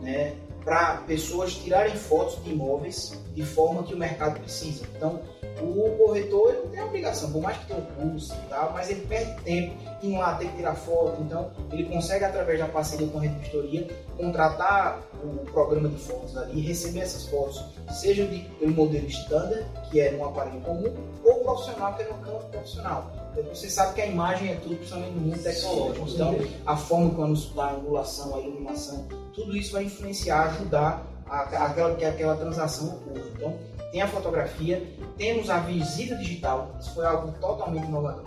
[0.00, 4.84] né, para pessoas tirarem fotos de imóveis de forma que o mercado precisa.
[4.96, 5.20] Então,
[5.60, 8.90] o corretor não tem a obrigação, por mais que tenha um curso e tal, mas
[8.90, 13.06] ele perde tempo em lá ter que tirar foto, então ele consegue através da parceria
[13.06, 18.24] com a Rede Vistoria contratar o programa de fotos ali e receber essas fotos, seja
[18.26, 20.92] de, pelo modelo standard, que é num aparelho comum,
[21.24, 23.12] ou profissional, que é no campo profissional.
[23.32, 26.08] Então, você sabe que a imagem é tudo, principalmente no mundo tecnológico.
[26.08, 31.40] Então, a forma como dá a angulação, a iluminação, tudo isso vai influenciar, ajudar a,
[31.40, 33.26] aquela, que aquela transação ocorra.
[33.34, 33.58] Então,
[33.90, 34.82] tem a fotografia,
[35.18, 38.26] temos a visita digital, isso foi algo totalmente inovador,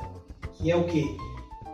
[0.53, 1.17] que é o que?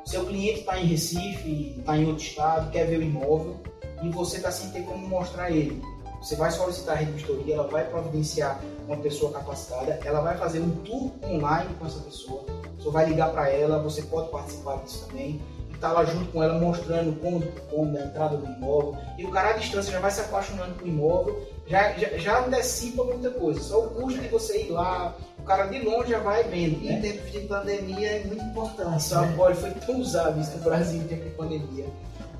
[0.05, 3.59] Seu cliente está em Recife, está em outro estado, quer ver o imóvel
[4.01, 5.81] e você está sem ter como mostrar ele.
[6.21, 10.59] Você vai solicitar a rede vistoria, ela vai providenciar uma pessoa capacitada, ela vai fazer
[10.59, 12.45] um tour online com essa pessoa,
[12.77, 15.41] você vai ligar para ela, você pode participar disso também
[15.81, 18.95] tá lá junto com ela mostrando como, como a entrada do imóvel.
[19.17, 23.03] E o cara à distância já vai se apaixonando pelo imóvel, já, já, já antecipa
[23.03, 23.59] muita coisa.
[23.59, 26.85] Só o custo de você ir lá, o cara de longe já vai vendo.
[26.85, 26.93] Né?
[26.93, 29.03] Em tempos de pandemia é muito importante.
[29.03, 29.35] São né?
[29.35, 31.85] Paulo foi tão usado isso no Brasil em tempo de pandemia.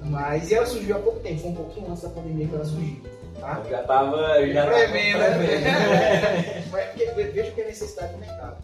[0.04, 2.65] Mas e ela surgiu há pouco tempo, foi um pouquinho antes da pandemia que ela
[2.65, 3.01] surgiu.
[3.39, 3.63] Tá?
[3.69, 6.63] Já estava já prevendo, né?
[7.34, 8.58] Veja que é necessidade do mercado.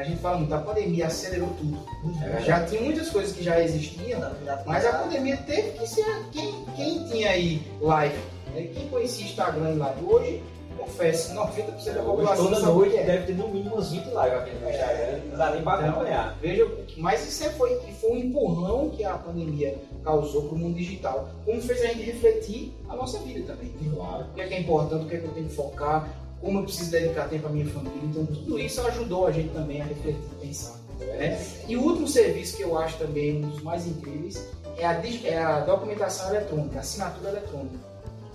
[0.00, 1.78] A gente fala muito, a pandemia acelerou tudo.
[2.24, 4.18] É já tinha muitas coisas que já existiam,
[4.64, 8.16] mas a pandemia teve que ser quem, quem tinha aí live,
[8.54, 8.62] né?
[8.74, 10.42] quem conhecia Instagram e live hoje,
[10.78, 13.02] confesso, 90% da Hoje, população toda noite é.
[13.04, 14.70] deve ter no mínimo umas 20 lives aqui no É.
[14.72, 16.38] Instagram, não dá nem pra Então, acompanhar.
[16.40, 20.76] Veja, mas isso é- foi, foi um empurrão que a pandemia causou para o mundo
[20.76, 23.70] digital, como fez a gente refletir a nossa vida também.
[23.94, 24.24] Claro.
[24.24, 26.08] O que é, que é importante, o que é que eu tenho que focar,
[26.40, 28.00] como eu preciso dedicar tempo à minha família.
[28.04, 30.78] Então, tudo isso ajudou a gente também a refletir, pensar.
[30.98, 31.46] né?
[31.68, 35.38] E o último serviço que eu acho também um dos mais incríveis é a, é
[35.38, 37.78] a documentação eletrônica, a assinatura eletrônica.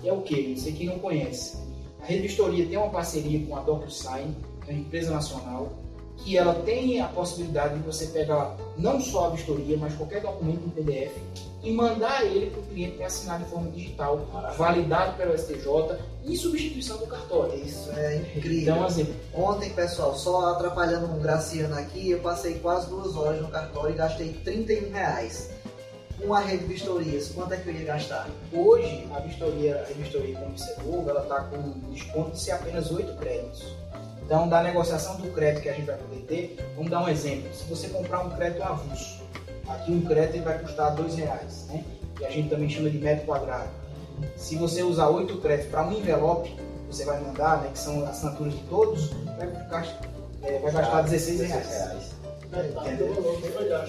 [0.00, 0.16] Que é o?
[0.16, 1.58] Não sei quem não conhece.
[2.02, 5.72] A revistoria tem uma parceria com a DocuSign, que é uma empresa nacional,
[6.18, 10.62] que ela tem a possibilidade de você pegar não só a vistoria, mas qualquer documento
[10.66, 11.12] em PDF
[11.62, 14.56] e mandar ele para o cliente para assinar de forma digital, Maravilha.
[14.56, 17.54] validado pelo STJ, em substituição do cartório.
[17.56, 18.74] Isso é incrível.
[18.74, 23.48] Então, assim, Ontem, pessoal, só atrapalhando um Graciano aqui, eu passei quase duas horas no
[23.48, 25.50] cartório e gastei 31 reais.
[26.20, 28.28] Uma rede de vistorias, quanto é que eu ia gastar?
[28.52, 33.12] Hoje, a vistoria, a vistoria como observou, ela está com desconto de ser apenas 8
[33.16, 33.66] créditos.
[34.26, 37.48] Então, da negociação do crédito que a gente vai poder ter, vamos dar um exemplo.
[37.54, 39.22] Se você comprar um crédito avulso,
[39.68, 41.84] aqui um crédito vai custar 2 reais, né?
[42.20, 43.68] E a gente também chama de metro quadrado.
[44.36, 46.52] Se você usar 8 créditos para um envelope,
[46.90, 49.86] você vai mandar, né, que são assinaturas de todos, vai, ficar,
[50.42, 52.15] é, vai gastar 16 reais.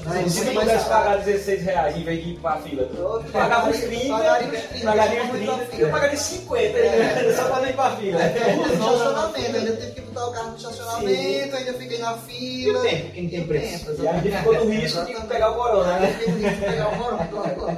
[0.06, 2.90] Mas Se pudesse pagar 16 reais em vez de ir pra fila,
[3.32, 5.90] pagava uns 30, Pagaria uns 30, pagaria uns muito 30, a eu fila.
[5.92, 7.34] pagaria 50, É.
[7.38, 8.20] só pra não ir pra fila.
[8.20, 12.18] No estacionamento, ainda tive que botar o carro no estacionamento, ainda fiquei na E o
[12.20, 12.82] fila.
[12.82, 13.96] tempo, que não tem preço.
[14.02, 16.08] E a gente ficou no risco de pegar o corona, Aí né?
[16.20, 17.18] fiquei no risco de pegar o morão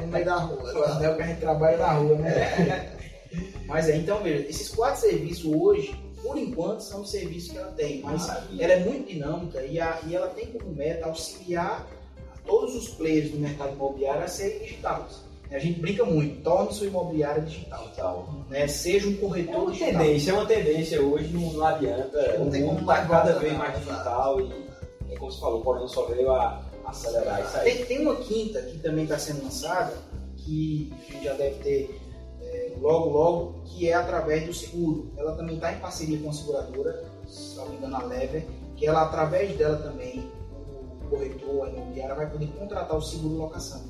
[0.01, 0.73] no meio da rua.
[0.73, 2.89] O anel que a gente trabalha na rua, né?
[3.67, 7.71] Mas é, então veja, esses quatro serviços hoje, por enquanto, são os serviços que ela
[7.71, 8.01] tem.
[8.01, 8.63] Mas Maravilha.
[8.63, 11.88] ela é muito dinâmica e, a- e ela tem como meta auxiliar
[12.45, 15.27] todos os players do mercado imobiliário a serem digitais.
[15.51, 17.88] A gente brinca muito, torne sua imobiliária digital.
[17.91, 18.67] Então, Né?
[18.67, 20.01] Seja um É corretor uma digital.
[20.01, 22.38] tendência, é uma tendência hoje, não, não adianta.
[22.38, 25.63] Não O tem mundo como está cada vez mais digital e, como você falou, o
[25.63, 27.63] corona só veio a acelerar isso aí.
[27.75, 29.93] Tem, tem uma quinta que também está sendo lançada,
[30.38, 31.98] que a gente já deve ter é,
[32.81, 35.11] logo, logo, que é através do seguro.
[35.17, 38.87] Ela também está em parceria com a seguradora, se não me engano, a Lever, que
[38.87, 40.31] ela, através dela também,
[41.03, 43.81] o corretor, a imobiliária, vai poder contratar o seguro locação.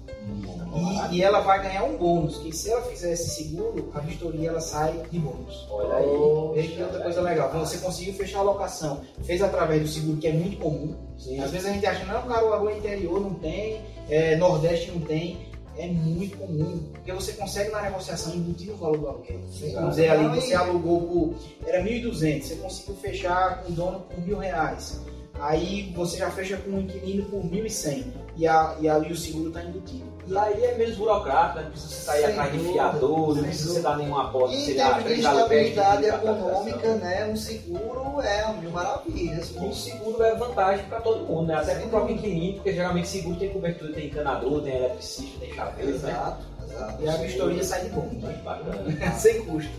[1.11, 4.49] E, e ela vai ganhar um bônus, que se ela fizer esse seguro, a vistoria
[4.49, 5.67] ela sai de bônus.
[5.69, 6.07] Olha aí.
[6.53, 7.51] Veja que outra coisa legal.
[7.59, 10.95] Você conseguiu fechar a locação, fez através do seguro, que é muito comum.
[11.17, 11.39] Sim.
[11.39, 15.48] Às vezes a gente acha, não, Caruaru é interior, não tem, é, Nordeste não tem.
[15.79, 19.39] É muito comum, porque você consegue na negociação embutir o valor do aluguel.
[19.49, 19.71] Sim.
[19.71, 21.35] Vamos dizer, ali Não, você alugou por.
[21.65, 24.99] Era 1.200, você conseguiu fechar com o dono por mil reais.
[25.35, 28.03] Aí você já fecha com o inquilino por 1.100
[28.35, 30.08] e, a, e ali o seguro está embutido.
[30.29, 33.97] E aí é menos burocrata, não precisa sair Sem atrás de fiador, não precisa dar
[33.97, 39.51] nenhuma aposta, em termos de estabilidade de econômica, né, um seguro é mil maravilhas.
[39.55, 41.55] E o seguro é vantagem para todo mundo, né?
[41.55, 45.51] Até para o próprio inquilino, porque geralmente seguro tem cobertura, tem encanador, tem eletricista, tem
[45.51, 46.09] chaveiro, né?
[46.09, 47.03] Exato, exato.
[47.03, 49.11] E a vistoria sai de bom, Muito bacana.
[49.17, 49.71] sem custo.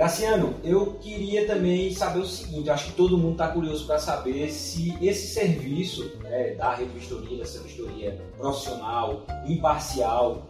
[0.00, 4.50] Graciano, eu queria também saber o seguinte, acho que todo mundo está curioso para saber
[4.50, 10.48] se esse serviço né, da revistoria, dessa vistoria profissional, imparcial,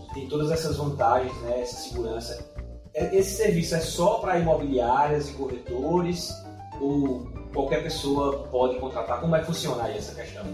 [0.00, 2.44] que tem todas essas vantagens, né, essa segurança,
[2.92, 6.32] é- esse serviço é só para imobiliárias e corretores
[6.80, 9.20] ou qualquer pessoa pode contratar?
[9.20, 10.44] Como é que funciona aí essa questão?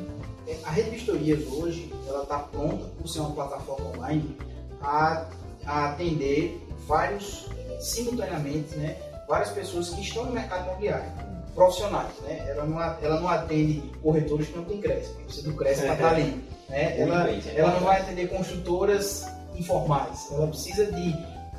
[0.65, 1.11] A Rede
[1.51, 4.37] hoje ela está pronta por ser uma plataforma online
[4.83, 5.27] a
[5.67, 7.47] atender vários
[7.81, 8.97] simultaneamente, né,
[9.29, 11.11] várias pessoas que estão no mercado imobiliário,
[11.55, 12.45] profissionais, né?
[12.49, 16.09] Ela não, ela não atende corretores que não têm crédito, você do crédito para estar
[16.09, 17.01] ali, né?
[17.01, 21.11] Ela, Muito bem, ela não vai atender construtoras informais, ela precisa de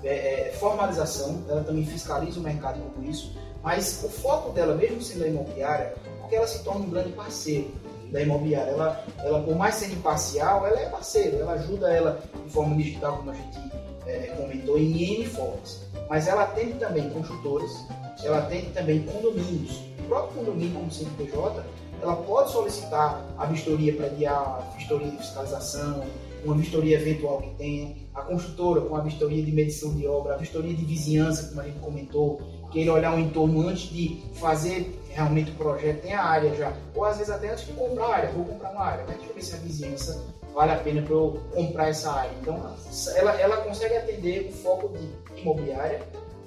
[0.04, 5.02] eh, eh, formalização, ela também fiscaliza o mercado com isso, mas o foco dela, mesmo
[5.02, 7.72] sendo a imobiliária, é porque ela se torna um grande parceiro
[8.12, 8.72] da imobiliária.
[8.72, 13.18] Ela, ela, por mais sendo imparcial, ela é parceira, ela ajuda ela de forma digital,
[13.18, 13.60] como a gente
[14.06, 15.82] eh, comentou, em N formas.
[16.10, 17.86] Mas ela atende também construtoras,
[18.24, 19.82] ela atende também condomínios.
[20.00, 21.64] O próprio condomínio, como CNPJ,
[22.02, 26.04] ela pode solicitar a vistoria guiar a vistoria de fiscalização,
[26.44, 30.38] uma vistoria eventual que tenha, a construtora com a vistoria de medição de obra, a
[30.38, 32.40] vistoria de vizinhança, como a gente comentou,
[32.72, 37.06] queira olhar o entorno antes de fazer realmente o projeto, tem a área já, ou
[37.06, 39.36] às vezes até antes de comprar a área, vou comprar uma área, mas deixa eu
[39.36, 40.24] ver se a vizinhança
[40.56, 42.32] vale a pena para eu comprar essa área.
[42.42, 42.74] Então,
[43.16, 46.02] ela, ela consegue atender o foco de imobiliária,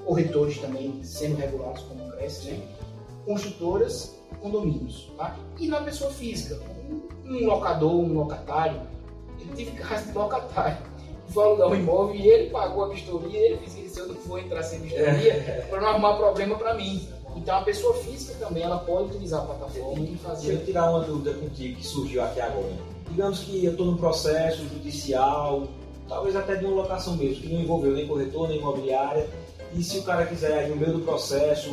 [0.04, 2.66] corretores também sendo regulados como o Cresce, né?
[3.26, 5.36] construtoras, condomínios, tá?
[5.58, 6.58] E na pessoa física,
[7.26, 8.80] um, locador, um locatário,
[9.38, 10.78] ele teve casa de locatário.
[11.28, 14.38] Foi alugar um imóvel e ele pagou a vistoria, ele fez isso, eu não vou
[14.38, 17.06] entrar sem vistoria para não arrumar problema para mim.
[17.36, 20.54] Então a pessoa física também ela pode utilizar a plataforma e Deixa fazer.
[20.54, 22.72] eu tirar uma dúvida contigo que surgiu aqui agora.
[23.10, 25.68] Digamos que eu estou num processo judicial,
[26.08, 29.28] talvez até de uma locação mesmo, que não envolveu nem corretor, nem imobiliária.
[29.74, 31.70] E se o cara quiser, aí, no meio do processo,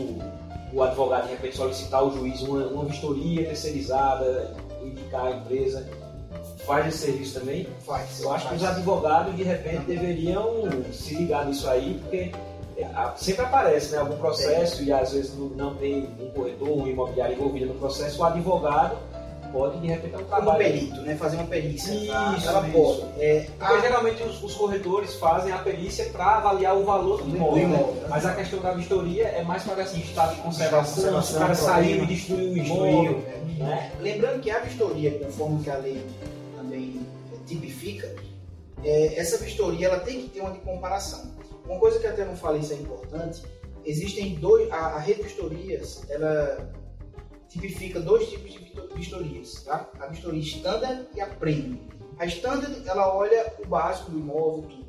[0.74, 5.88] o advogado de repente solicitar ao juiz uma, uma vistoria terceirizada, indicar a empresa,
[6.66, 7.68] faz esse serviço também?
[7.86, 8.22] Faz.
[8.22, 8.62] Eu acho que faz.
[8.62, 12.32] os advogados de repente deveriam se ligar nisso aí, porque
[12.78, 16.88] é, sempre aparece né, algum processo e às vezes não, não tem um corretor, um
[16.88, 18.98] imobiliário envolvido no processo, o advogado
[19.56, 20.58] pode de repente ter um Como trabalho.
[20.58, 21.16] perito, né?
[21.16, 21.94] Fazer uma perícia.
[21.94, 23.06] Isso, ela pode.
[23.18, 27.30] É, Porque a- geralmente os, os corretores fazem a perícia para avaliar o valor do
[27.36, 27.56] imóvel.
[27.70, 27.76] né?
[27.76, 28.08] imóvel, né?
[28.10, 31.40] Mas a questão da vistoria é mais para assim, estado de conservação, se o Conservação,
[31.40, 32.08] cara saiu e problema.
[32.08, 33.42] destruiu o Imóvel, né?
[33.58, 33.92] Né?
[34.02, 36.06] Lembrando que a vistoria, conforme que a lei
[36.58, 37.00] também
[37.34, 38.14] é, tipifica,
[38.84, 41.32] é, essa vistoria ela tem que ter uma de comparação.
[41.66, 43.42] Uma coisa que até não falei, isso é importante,
[43.86, 46.70] existem dois, a, a rede de vistorias, ela
[47.56, 49.90] tipifica dois tipos de visto- vistorias, tá?
[50.00, 51.80] A vistoria standard e a premium.
[52.20, 54.86] A standard, ela olha o básico do imóvel, tudo,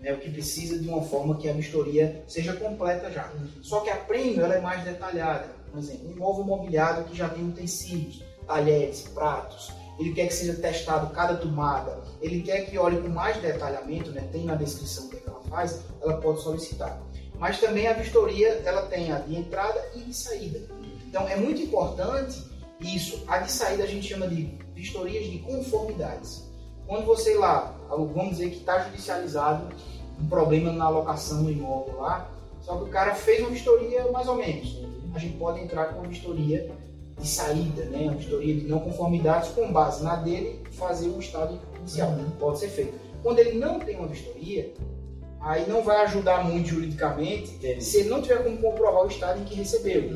[0.00, 0.12] né?
[0.12, 3.32] O que precisa de uma forma que a vistoria seja completa já.
[3.62, 5.48] Só que a premium, ela é mais detalhada.
[5.70, 10.54] Por exemplo, um imóvel mobiliado que já tem utensílios, talheres, pratos, ele quer que seja
[10.54, 14.26] testado cada tomada, ele quer que olhe com mais detalhamento, né?
[14.32, 17.00] tem na descrição o que, é que ela faz, ela pode solicitar.
[17.38, 20.60] Mas também a vistoria, ela tem a de entrada e de saída.
[21.08, 22.44] Então é muito importante
[22.80, 23.24] isso.
[23.26, 26.46] A de saída a gente chama de vistorias de conformidades.
[26.86, 29.68] Quando você lá, vamos dizer que está judicializado
[30.20, 34.28] um problema na alocação do imóvel lá, só que o cara fez uma vistoria mais
[34.28, 34.78] ou menos.
[35.14, 36.70] A gente pode entrar com uma vistoria
[37.18, 38.00] de saída, né?
[38.02, 42.14] uma vistoria de não conformidades, com base na dele, fazer o estado inicial.
[42.38, 42.98] Pode ser feito.
[43.22, 44.72] Quando ele não tem uma vistoria,
[45.40, 47.84] aí não vai ajudar muito juridicamente Entendi.
[47.84, 50.10] se ele não tiver como comprovar o estado em que recebeu.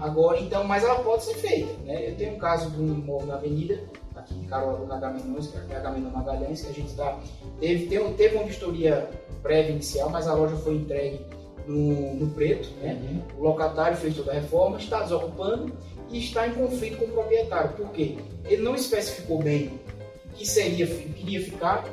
[0.00, 1.72] Agora, então, mas ela pode ser feita.
[1.84, 2.10] Né?
[2.10, 3.80] Eu tenho um caso de um imóvel na avenida,
[4.14, 7.18] aqui em Caruaru, na Agamenões, que é a Agamenon Magalhães, que a gente tá,
[7.60, 9.10] teve, teve, teve uma vistoria
[9.42, 11.20] prévia inicial, mas a loja foi entregue
[11.66, 12.70] no, no preto.
[12.80, 13.22] Né?
[13.36, 15.72] O locatário fez toda a reforma, está desocupando
[16.10, 17.70] e está em conflito com o proprietário.
[17.72, 18.16] Por quê?
[18.44, 19.80] Ele não especificou bem
[20.26, 21.84] o que seria, o que iria ficar.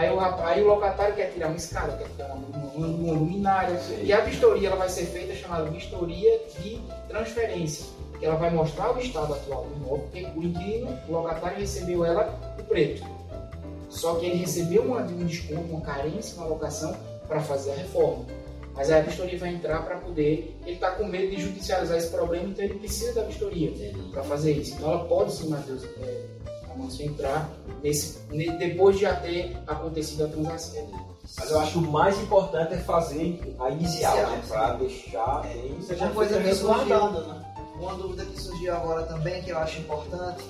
[0.00, 3.12] Aí o, rap- aí o locatário quer tirar uma escada, quer tirar uma, uma, uma
[3.12, 3.78] luminária.
[3.80, 4.02] Sim.
[4.02, 7.86] E a vistoria ela vai ser feita chamada vistoria de transferência.
[8.18, 12.04] Que ela vai mostrar o estado atual do imóvel, porque o inquilino, o locatário recebeu
[12.04, 13.02] ela no preto.
[13.88, 16.94] Só que ele recebeu uma, um desconto, uma carência na locação
[17.26, 18.24] para fazer a reforma.
[18.74, 20.56] Mas aí a vistoria vai entrar para poder.
[20.64, 23.72] Ele está com medo de judicializar esse problema, então ele precisa da vistoria
[24.12, 24.74] para fazer isso.
[24.76, 26.22] Então ela pode sim, Matheus, é,
[26.72, 27.48] Amâncio, entrar
[27.82, 30.88] nesse, ne- depois de já ter acontecido a transação.
[31.38, 34.42] Mas eu acho que o mais importante é fazer a inicial, Inicial, né?
[34.48, 35.74] Para deixar bem.
[35.80, 37.44] Você Uma já coisa fica que surgiu- resguardada, né?
[37.80, 40.44] Uma dúvida que surgiu agora também, que eu acho importante,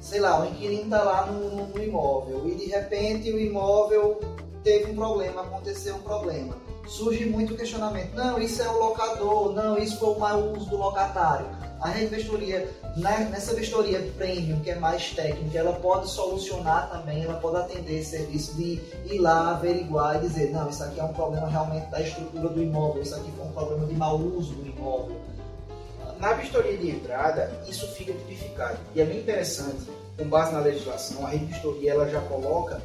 [0.00, 4.20] sei lá, o inquilino está lá no, no- no imóvel e de repente o imóvel
[4.62, 6.54] teve um problema, aconteceu um problema.
[6.86, 10.76] Surge muito questionamento, não, isso é o locador, não, isso foi o mau uso do
[10.76, 11.46] locatário.
[11.80, 12.16] A rede
[12.96, 17.98] né, nessa vistoria premium, que é mais técnica, ela pode solucionar também, ela pode atender
[17.98, 21.86] esse serviço de ir lá, averiguar e dizer, não, isso aqui é um problema realmente
[21.90, 25.16] da estrutura do imóvel, isso aqui foi um problema de mau uso do imóvel.
[26.18, 28.78] Na vistoria de entrada, isso fica tipificado.
[28.94, 29.86] E é bem interessante,
[30.16, 32.80] com base na legislação, a rede de vistoria ela já coloca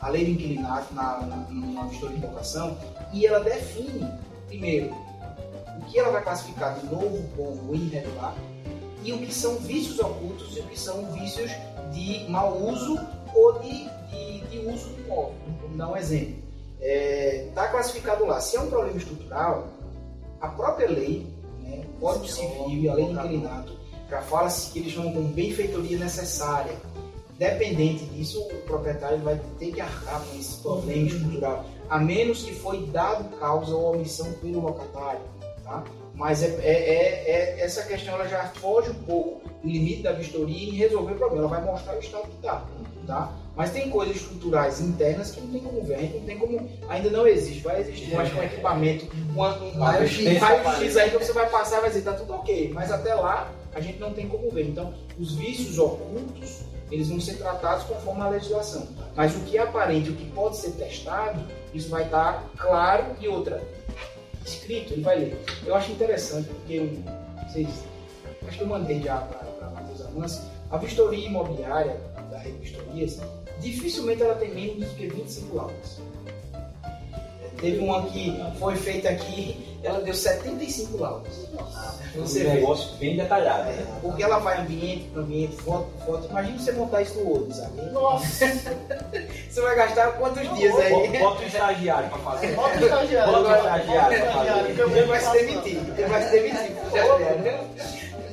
[0.00, 2.78] a lei do inquilinato na, na, na vistoria de locação
[3.12, 4.08] e ela define,
[4.46, 4.96] primeiro,
[5.90, 8.34] que ela vai classificar de novo como irregular
[9.02, 11.50] e o que são vícios ocultos e o que são vícios
[11.92, 12.98] de mau uso
[13.34, 15.34] ou de, de, de uso do imóvel.
[15.62, 16.36] Vamos dar um exemplo.
[16.80, 19.68] Está classificado lá, se é um problema estrutural,
[20.40, 21.26] a própria lei,
[21.60, 25.28] né, o Código Civil e a lei do inquilinato, já fala-se que eles chamam como
[25.28, 26.74] benfeitoria necessária.
[27.38, 32.54] Dependente disso, o proprietário vai ter que arcar com esse problema estrutural, a menos que
[32.54, 35.20] foi dado causa ou omissão pelo locatário.
[35.70, 35.84] Tá?
[36.14, 40.10] Mas é, é- é- é- essa questão ela já foge um pouco do limite da
[40.10, 41.46] vistoria em resolver o problema.
[41.46, 42.64] Ela vai mostrar o estado que está.
[43.06, 43.32] Tá?
[43.56, 46.68] Mas tem coisas estruturais internas que não tem como ver, a gente não tem como.
[46.88, 47.62] Ainda não existe.
[47.62, 49.40] Vai existir, acho que um equipamento, um
[50.36, 52.70] raio-X aí que você vai passar e vai dizer, tá tudo ok.
[52.74, 54.66] Mas até lá a gente não tem como ver.
[54.66, 58.88] Então, os vícios ocultos, eles vão ser tratados conforme a legislação.
[59.14, 61.40] Mas o que é aparente, o que pode ser testado,
[61.72, 63.62] isso vai estar claro e outra.
[64.44, 65.44] Escrito, ele vai ler.
[65.64, 66.88] Eu acho interessante porque eu,
[67.46, 67.68] vocês,
[68.46, 73.20] acho que eu mandei já para Matheus Amâncio, a vistoria imobiliária da rede Vistorias
[73.60, 76.00] dificilmente ela tem menos do que 25 laudas.
[77.60, 81.32] Teve uma que foi feita aqui, ela deu 75 laudas.
[82.16, 82.54] Um Você vê.
[82.54, 83.68] negócio bem detalhado.
[83.68, 83.86] É, né?
[84.02, 86.28] porque ela vai ambiente para ambiente, foto por foto.
[86.30, 87.82] Imagina você montar isso no Word, sabe?
[87.92, 88.46] Nossa,
[89.50, 90.90] Você vai gastar quantos dias aí?
[90.92, 92.54] Bota bota um estagiário pra fazer.
[92.54, 93.32] bota o estagiário.
[93.32, 94.48] Bota o estagiário o pra fazer.
[94.48, 95.76] estagiário, que eu Ele vou vai se demitir.
[95.98, 96.76] Ele vai se demitir.
[96.94, 97.58] já viu?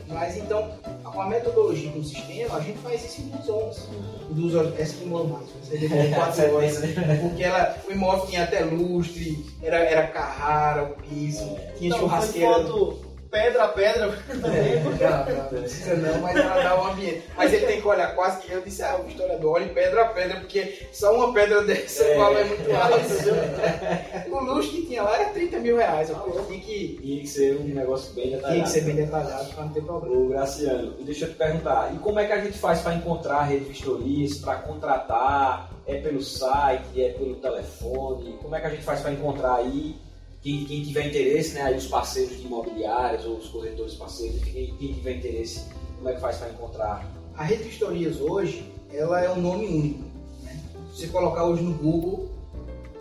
[0.07, 0.71] Mas então,
[1.17, 3.89] com a metodologia do sistema, a gente faz isso em duas horas.
[4.29, 5.47] Em duas horas, essa mais.
[5.63, 6.77] Você demora quatro horas.
[7.21, 12.53] Porque ela, o imóvel tinha até lustre, era, era carrara, o piso, tinha foi churrasqueira.
[12.53, 14.07] foto pedra a pedra.
[14.07, 17.23] Não, não, não precisa não, mas ela dá um ambiente.
[17.35, 20.05] Mas ele tem que olhar quase que eu disse, ah, o historiador, olhe pedra a
[20.09, 22.17] pedra, porque só uma pedra dessa É.
[22.17, 22.41] é.
[22.41, 24.35] é muito alto.
[24.35, 26.09] o luxo que tinha lá era 30 mil reais.
[26.09, 28.53] Eu tinha que, Tinha que ser um negócio bem detalhado.
[28.53, 30.15] tinha que ser bem detalhado para não ter problema.
[30.15, 33.37] Ô, Graciano, deixa eu te perguntar, e como é que a gente faz para encontrar
[33.37, 35.69] a rede de vistorias, para contratar?
[35.85, 38.37] É pelo site, é pelo telefone?
[38.41, 39.95] Como é que a gente faz para encontrar aí?
[40.41, 44.75] Quem, quem tiver interesse, né, aí os parceiros de imobiliários ou os corretores parceiros, quem,
[44.75, 45.65] quem tiver interesse,
[45.97, 47.11] como é que faz para encontrar?
[47.35, 48.63] A Rede de Historias hoje,
[48.93, 50.03] ela é um nome único.
[50.43, 50.59] Né?
[50.93, 52.29] Se você colocar hoje no Google,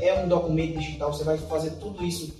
[0.00, 1.12] é um documento digital.
[1.12, 2.34] Você vai fazer tudo isso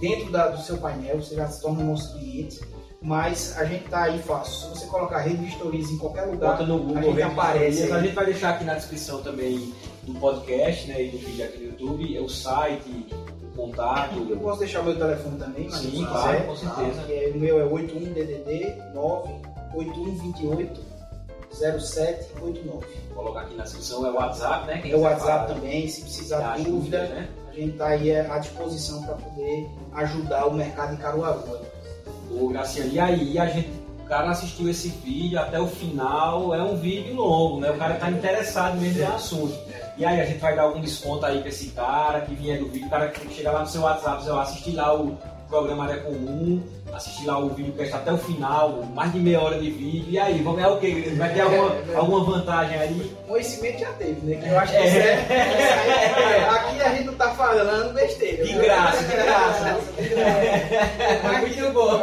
[0.00, 1.20] dentro da- do seu painel.
[1.20, 2.60] Você já se torna nosso cliente.
[3.02, 4.68] Mas a gente tá aí fácil.
[4.68, 7.90] Se você colocar rede Vistorias em qualquer lugar, Google, a gente aparece.
[7.92, 9.72] A gente vai deixar aqui na descrição também
[10.04, 13.06] do podcast, né, e do vídeo aqui no YouTube, é o site,
[13.42, 14.26] o contato.
[14.28, 16.46] Eu posso deixar meu telefone também, mas Sim, claro, quiser.
[16.46, 17.02] com certeza.
[17.12, 20.80] É- o meu é 81DDD 98128
[21.52, 22.86] 0789.
[23.14, 24.78] Vou colocar aqui na descrição, é o WhatsApp, né?
[24.80, 27.28] Quem É o WhatsApp falar, também, se precisar de dúvida, né?
[27.48, 31.42] a gente está aí à disposição para poder ajudar o mercado em Caruaru.
[32.30, 33.68] O Graciano, e aí, a gente,
[34.00, 37.70] o cara assistiu esse vídeo até o final, é um vídeo longo, né?
[37.70, 39.54] O cara tá interessado mesmo no assunto.
[39.98, 42.66] E aí, a gente vai dar algum desconto aí pra esse cara que vier do
[42.68, 45.16] vídeo, o cara que chegar lá no seu WhatsApp, dizer, ó, assistir lá o
[45.48, 46.62] programa Área Comum,
[46.94, 50.06] assistir lá o vídeo que está até o final, mais de meia hora de vídeo,
[50.08, 51.12] e aí, vamos ver o quê?
[51.16, 53.12] Vai ter alguma, alguma vantagem aí?
[53.28, 54.36] Conhecimento já teve, né?
[54.42, 54.86] Que eu acho que É.
[54.86, 58.44] isso é- é- aqui a gente não tá falando besteira.
[58.46, 58.64] De né?
[58.64, 59.78] graça, de graça.
[61.22, 62.00] Mas muito bom.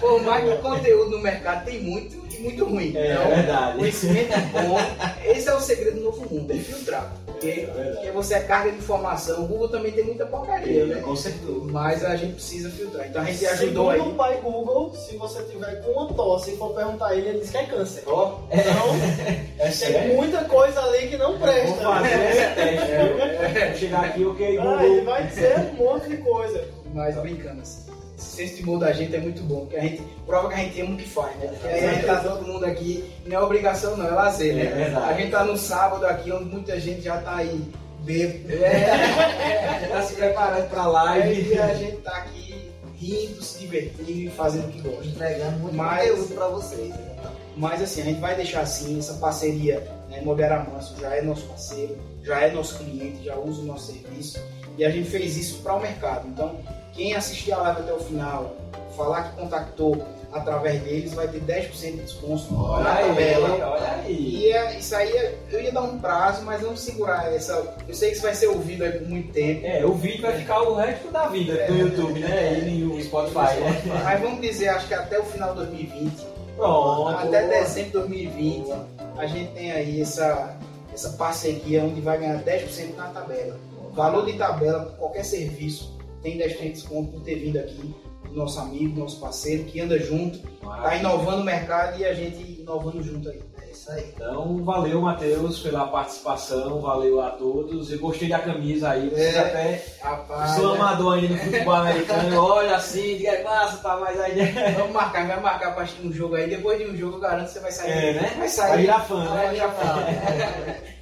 [0.00, 2.96] Por mais que o conteúdo no mercado tem muito e muito ruim.
[2.96, 3.78] É, Então, verdade.
[3.78, 4.78] Conhecimento bom.
[5.24, 7.12] Esse é o segredo do novo mundo, é filtrar.
[7.26, 9.44] Porque, É porque você é carga de informação.
[9.44, 11.00] O Google também tem muita porcaria, né?
[11.00, 11.52] Com certeza.
[11.70, 13.06] Mas a gente precisa filtrar.
[13.08, 14.12] Então a gente ajudou Segundo aí.
[14.12, 17.40] o pai Google, se você tiver com uma tosse e for perguntar a ele, ele
[17.40, 18.02] diz que é câncer.
[18.06, 18.60] Ó, Então,
[19.58, 20.14] É tem sério?
[20.16, 21.76] muita coisa ali que não Vou presta.
[21.82, 23.66] fazer esse teste?
[23.68, 25.04] Vou chegar aqui, ok, Ah, ele Google.
[25.04, 26.64] vai dizer um monte de coisa.
[26.94, 27.90] mas brincando assim.
[28.20, 30.58] Esse senso de humor da gente é muito bom, porque a gente prova que a
[30.58, 31.46] gente ama o que faz, né?
[31.48, 34.66] Porque aí a gente tá todo mundo aqui, não é obrigação não, é lazer, né?
[34.66, 35.12] É verdade.
[35.12, 37.62] A gente tá no sábado aqui, onde muita gente já tá aí
[38.00, 38.52] bêbado.
[38.62, 41.58] É, Tá se preparando pra live.
[41.58, 45.06] a gente tá aqui rindo, se divertindo e fazendo o que gosta.
[45.06, 46.88] Entregando muito Mas- conteúdo pra vocês.
[46.90, 47.16] né?
[47.56, 51.46] Mas assim, a gente vai deixar assim, essa parceria, né, Imobiliária Manso já é nosso
[51.46, 54.38] parceiro, já é nosso cliente, já usa o nosso serviço
[54.78, 56.28] e a gente fez isso para o mercado.
[56.28, 56.56] Então,
[56.92, 58.54] quem assistir a live até o final,
[58.96, 63.68] falar que contactou através deles, vai ter 10% de desconto Olha na aí, tabela.
[63.72, 64.36] olha aí.
[64.36, 67.52] E é- isso aí, é- eu ia dar um prazo, mas não segurar essa.
[67.88, 69.66] Eu sei que isso vai ser ouvido aí por muito tempo.
[69.66, 72.60] É, o vídeo vai ficar o resto da vida no YouTube, né?
[72.60, 73.82] E no Spotify, né?
[74.04, 76.26] Mas vamos dizer, acho que até o final de 2020,
[76.56, 77.08] Pronto.
[77.08, 78.72] até dezembro de 2020,
[79.16, 80.56] a gente tem aí essa,
[80.94, 83.56] essa parceria onde vai ganhar 10% na tabela.
[83.94, 87.94] Valor de tabela qualquer serviço tem 10% de desconto por ter vindo aqui,
[88.32, 93.02] nosso amigo, nosso parceiro, que anda junto, tá inovando o mercado e a gente inovando
[93.02, 93.42] junto aí.
[93.60, 94.04] É isso aí.
[94.14, 97.90] Então, valeu, Matheus, pela participação, valeu a todos.
[97.90, 99.38] Eu gostei da camisa aí, É.
[99.38, 100.80] até Rapaz, sou né?
[100.80, 104.36] amador ainda no futebol americano, olha assim, diga, é massa, tá mais aí.
[104.36, 104.74] né?
[104.78, 106.48] vamos marcar, vai marcar pra assistir um jogo aí.
[106.48, 107.90] Depois de um jogo, eu garanto que você vai sair.
[107.90, 108.20] É, né?
[108.28, 108.80] Vai Vai sair.
[108.82, 109.52] virar fã, Vai né?
[109.52, 110.04] virar fã.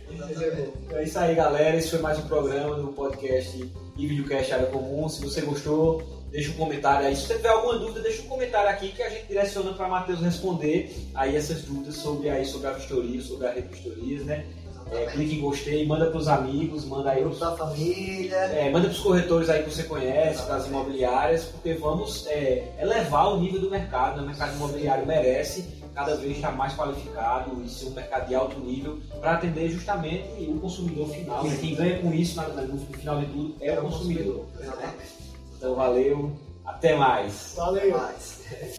[0.19, 0.73] Mas é bom.
[0.95, 1.77] É isso aí, galera.
[1.77, 5.09] Esse foi mais um programa do podcast e videocast Área Comum.
[5.09, 7.17] Se você gostou, deixa um comentário aí.
[7.17, 10.21] Se você tiver alguma dúvida, deixa um comentário aqui que a gente direciona para Matheus
[10.21, 14.47] responder aí essas dúvidas sobre, aí, sobre a vistoria, sobre a rede vistorias, né?
[14.91, 18.37] É, clique em gostei, manda pros amigos, manda aí pros, da família.
[18.37, 23.35] é, manda pros corretores aí que você conhece, para as imobiliárias, porque vamos é, elevar
[23.35, 24.17] o nível do mercado.
[24.17, 24.23] né?
[24.23, 28.61] O mercado imobiliário merece cada vez estar mais qualificado e ser um mercado de alto
[28.61, 31.43] nível para atender justamente o consumidor final.
[31.43, 31.59] né?
[31.61, 34.45] Quem ganha com isso, no final de tudo, é o consumidor.
[34.61, 35.19] Exatamente.
[35.57, 36.33] Então, valeu,
[36.65, 37.55] até mais.
[37.57, 37.99] Valeu.
[37.99, 38.79] Mais.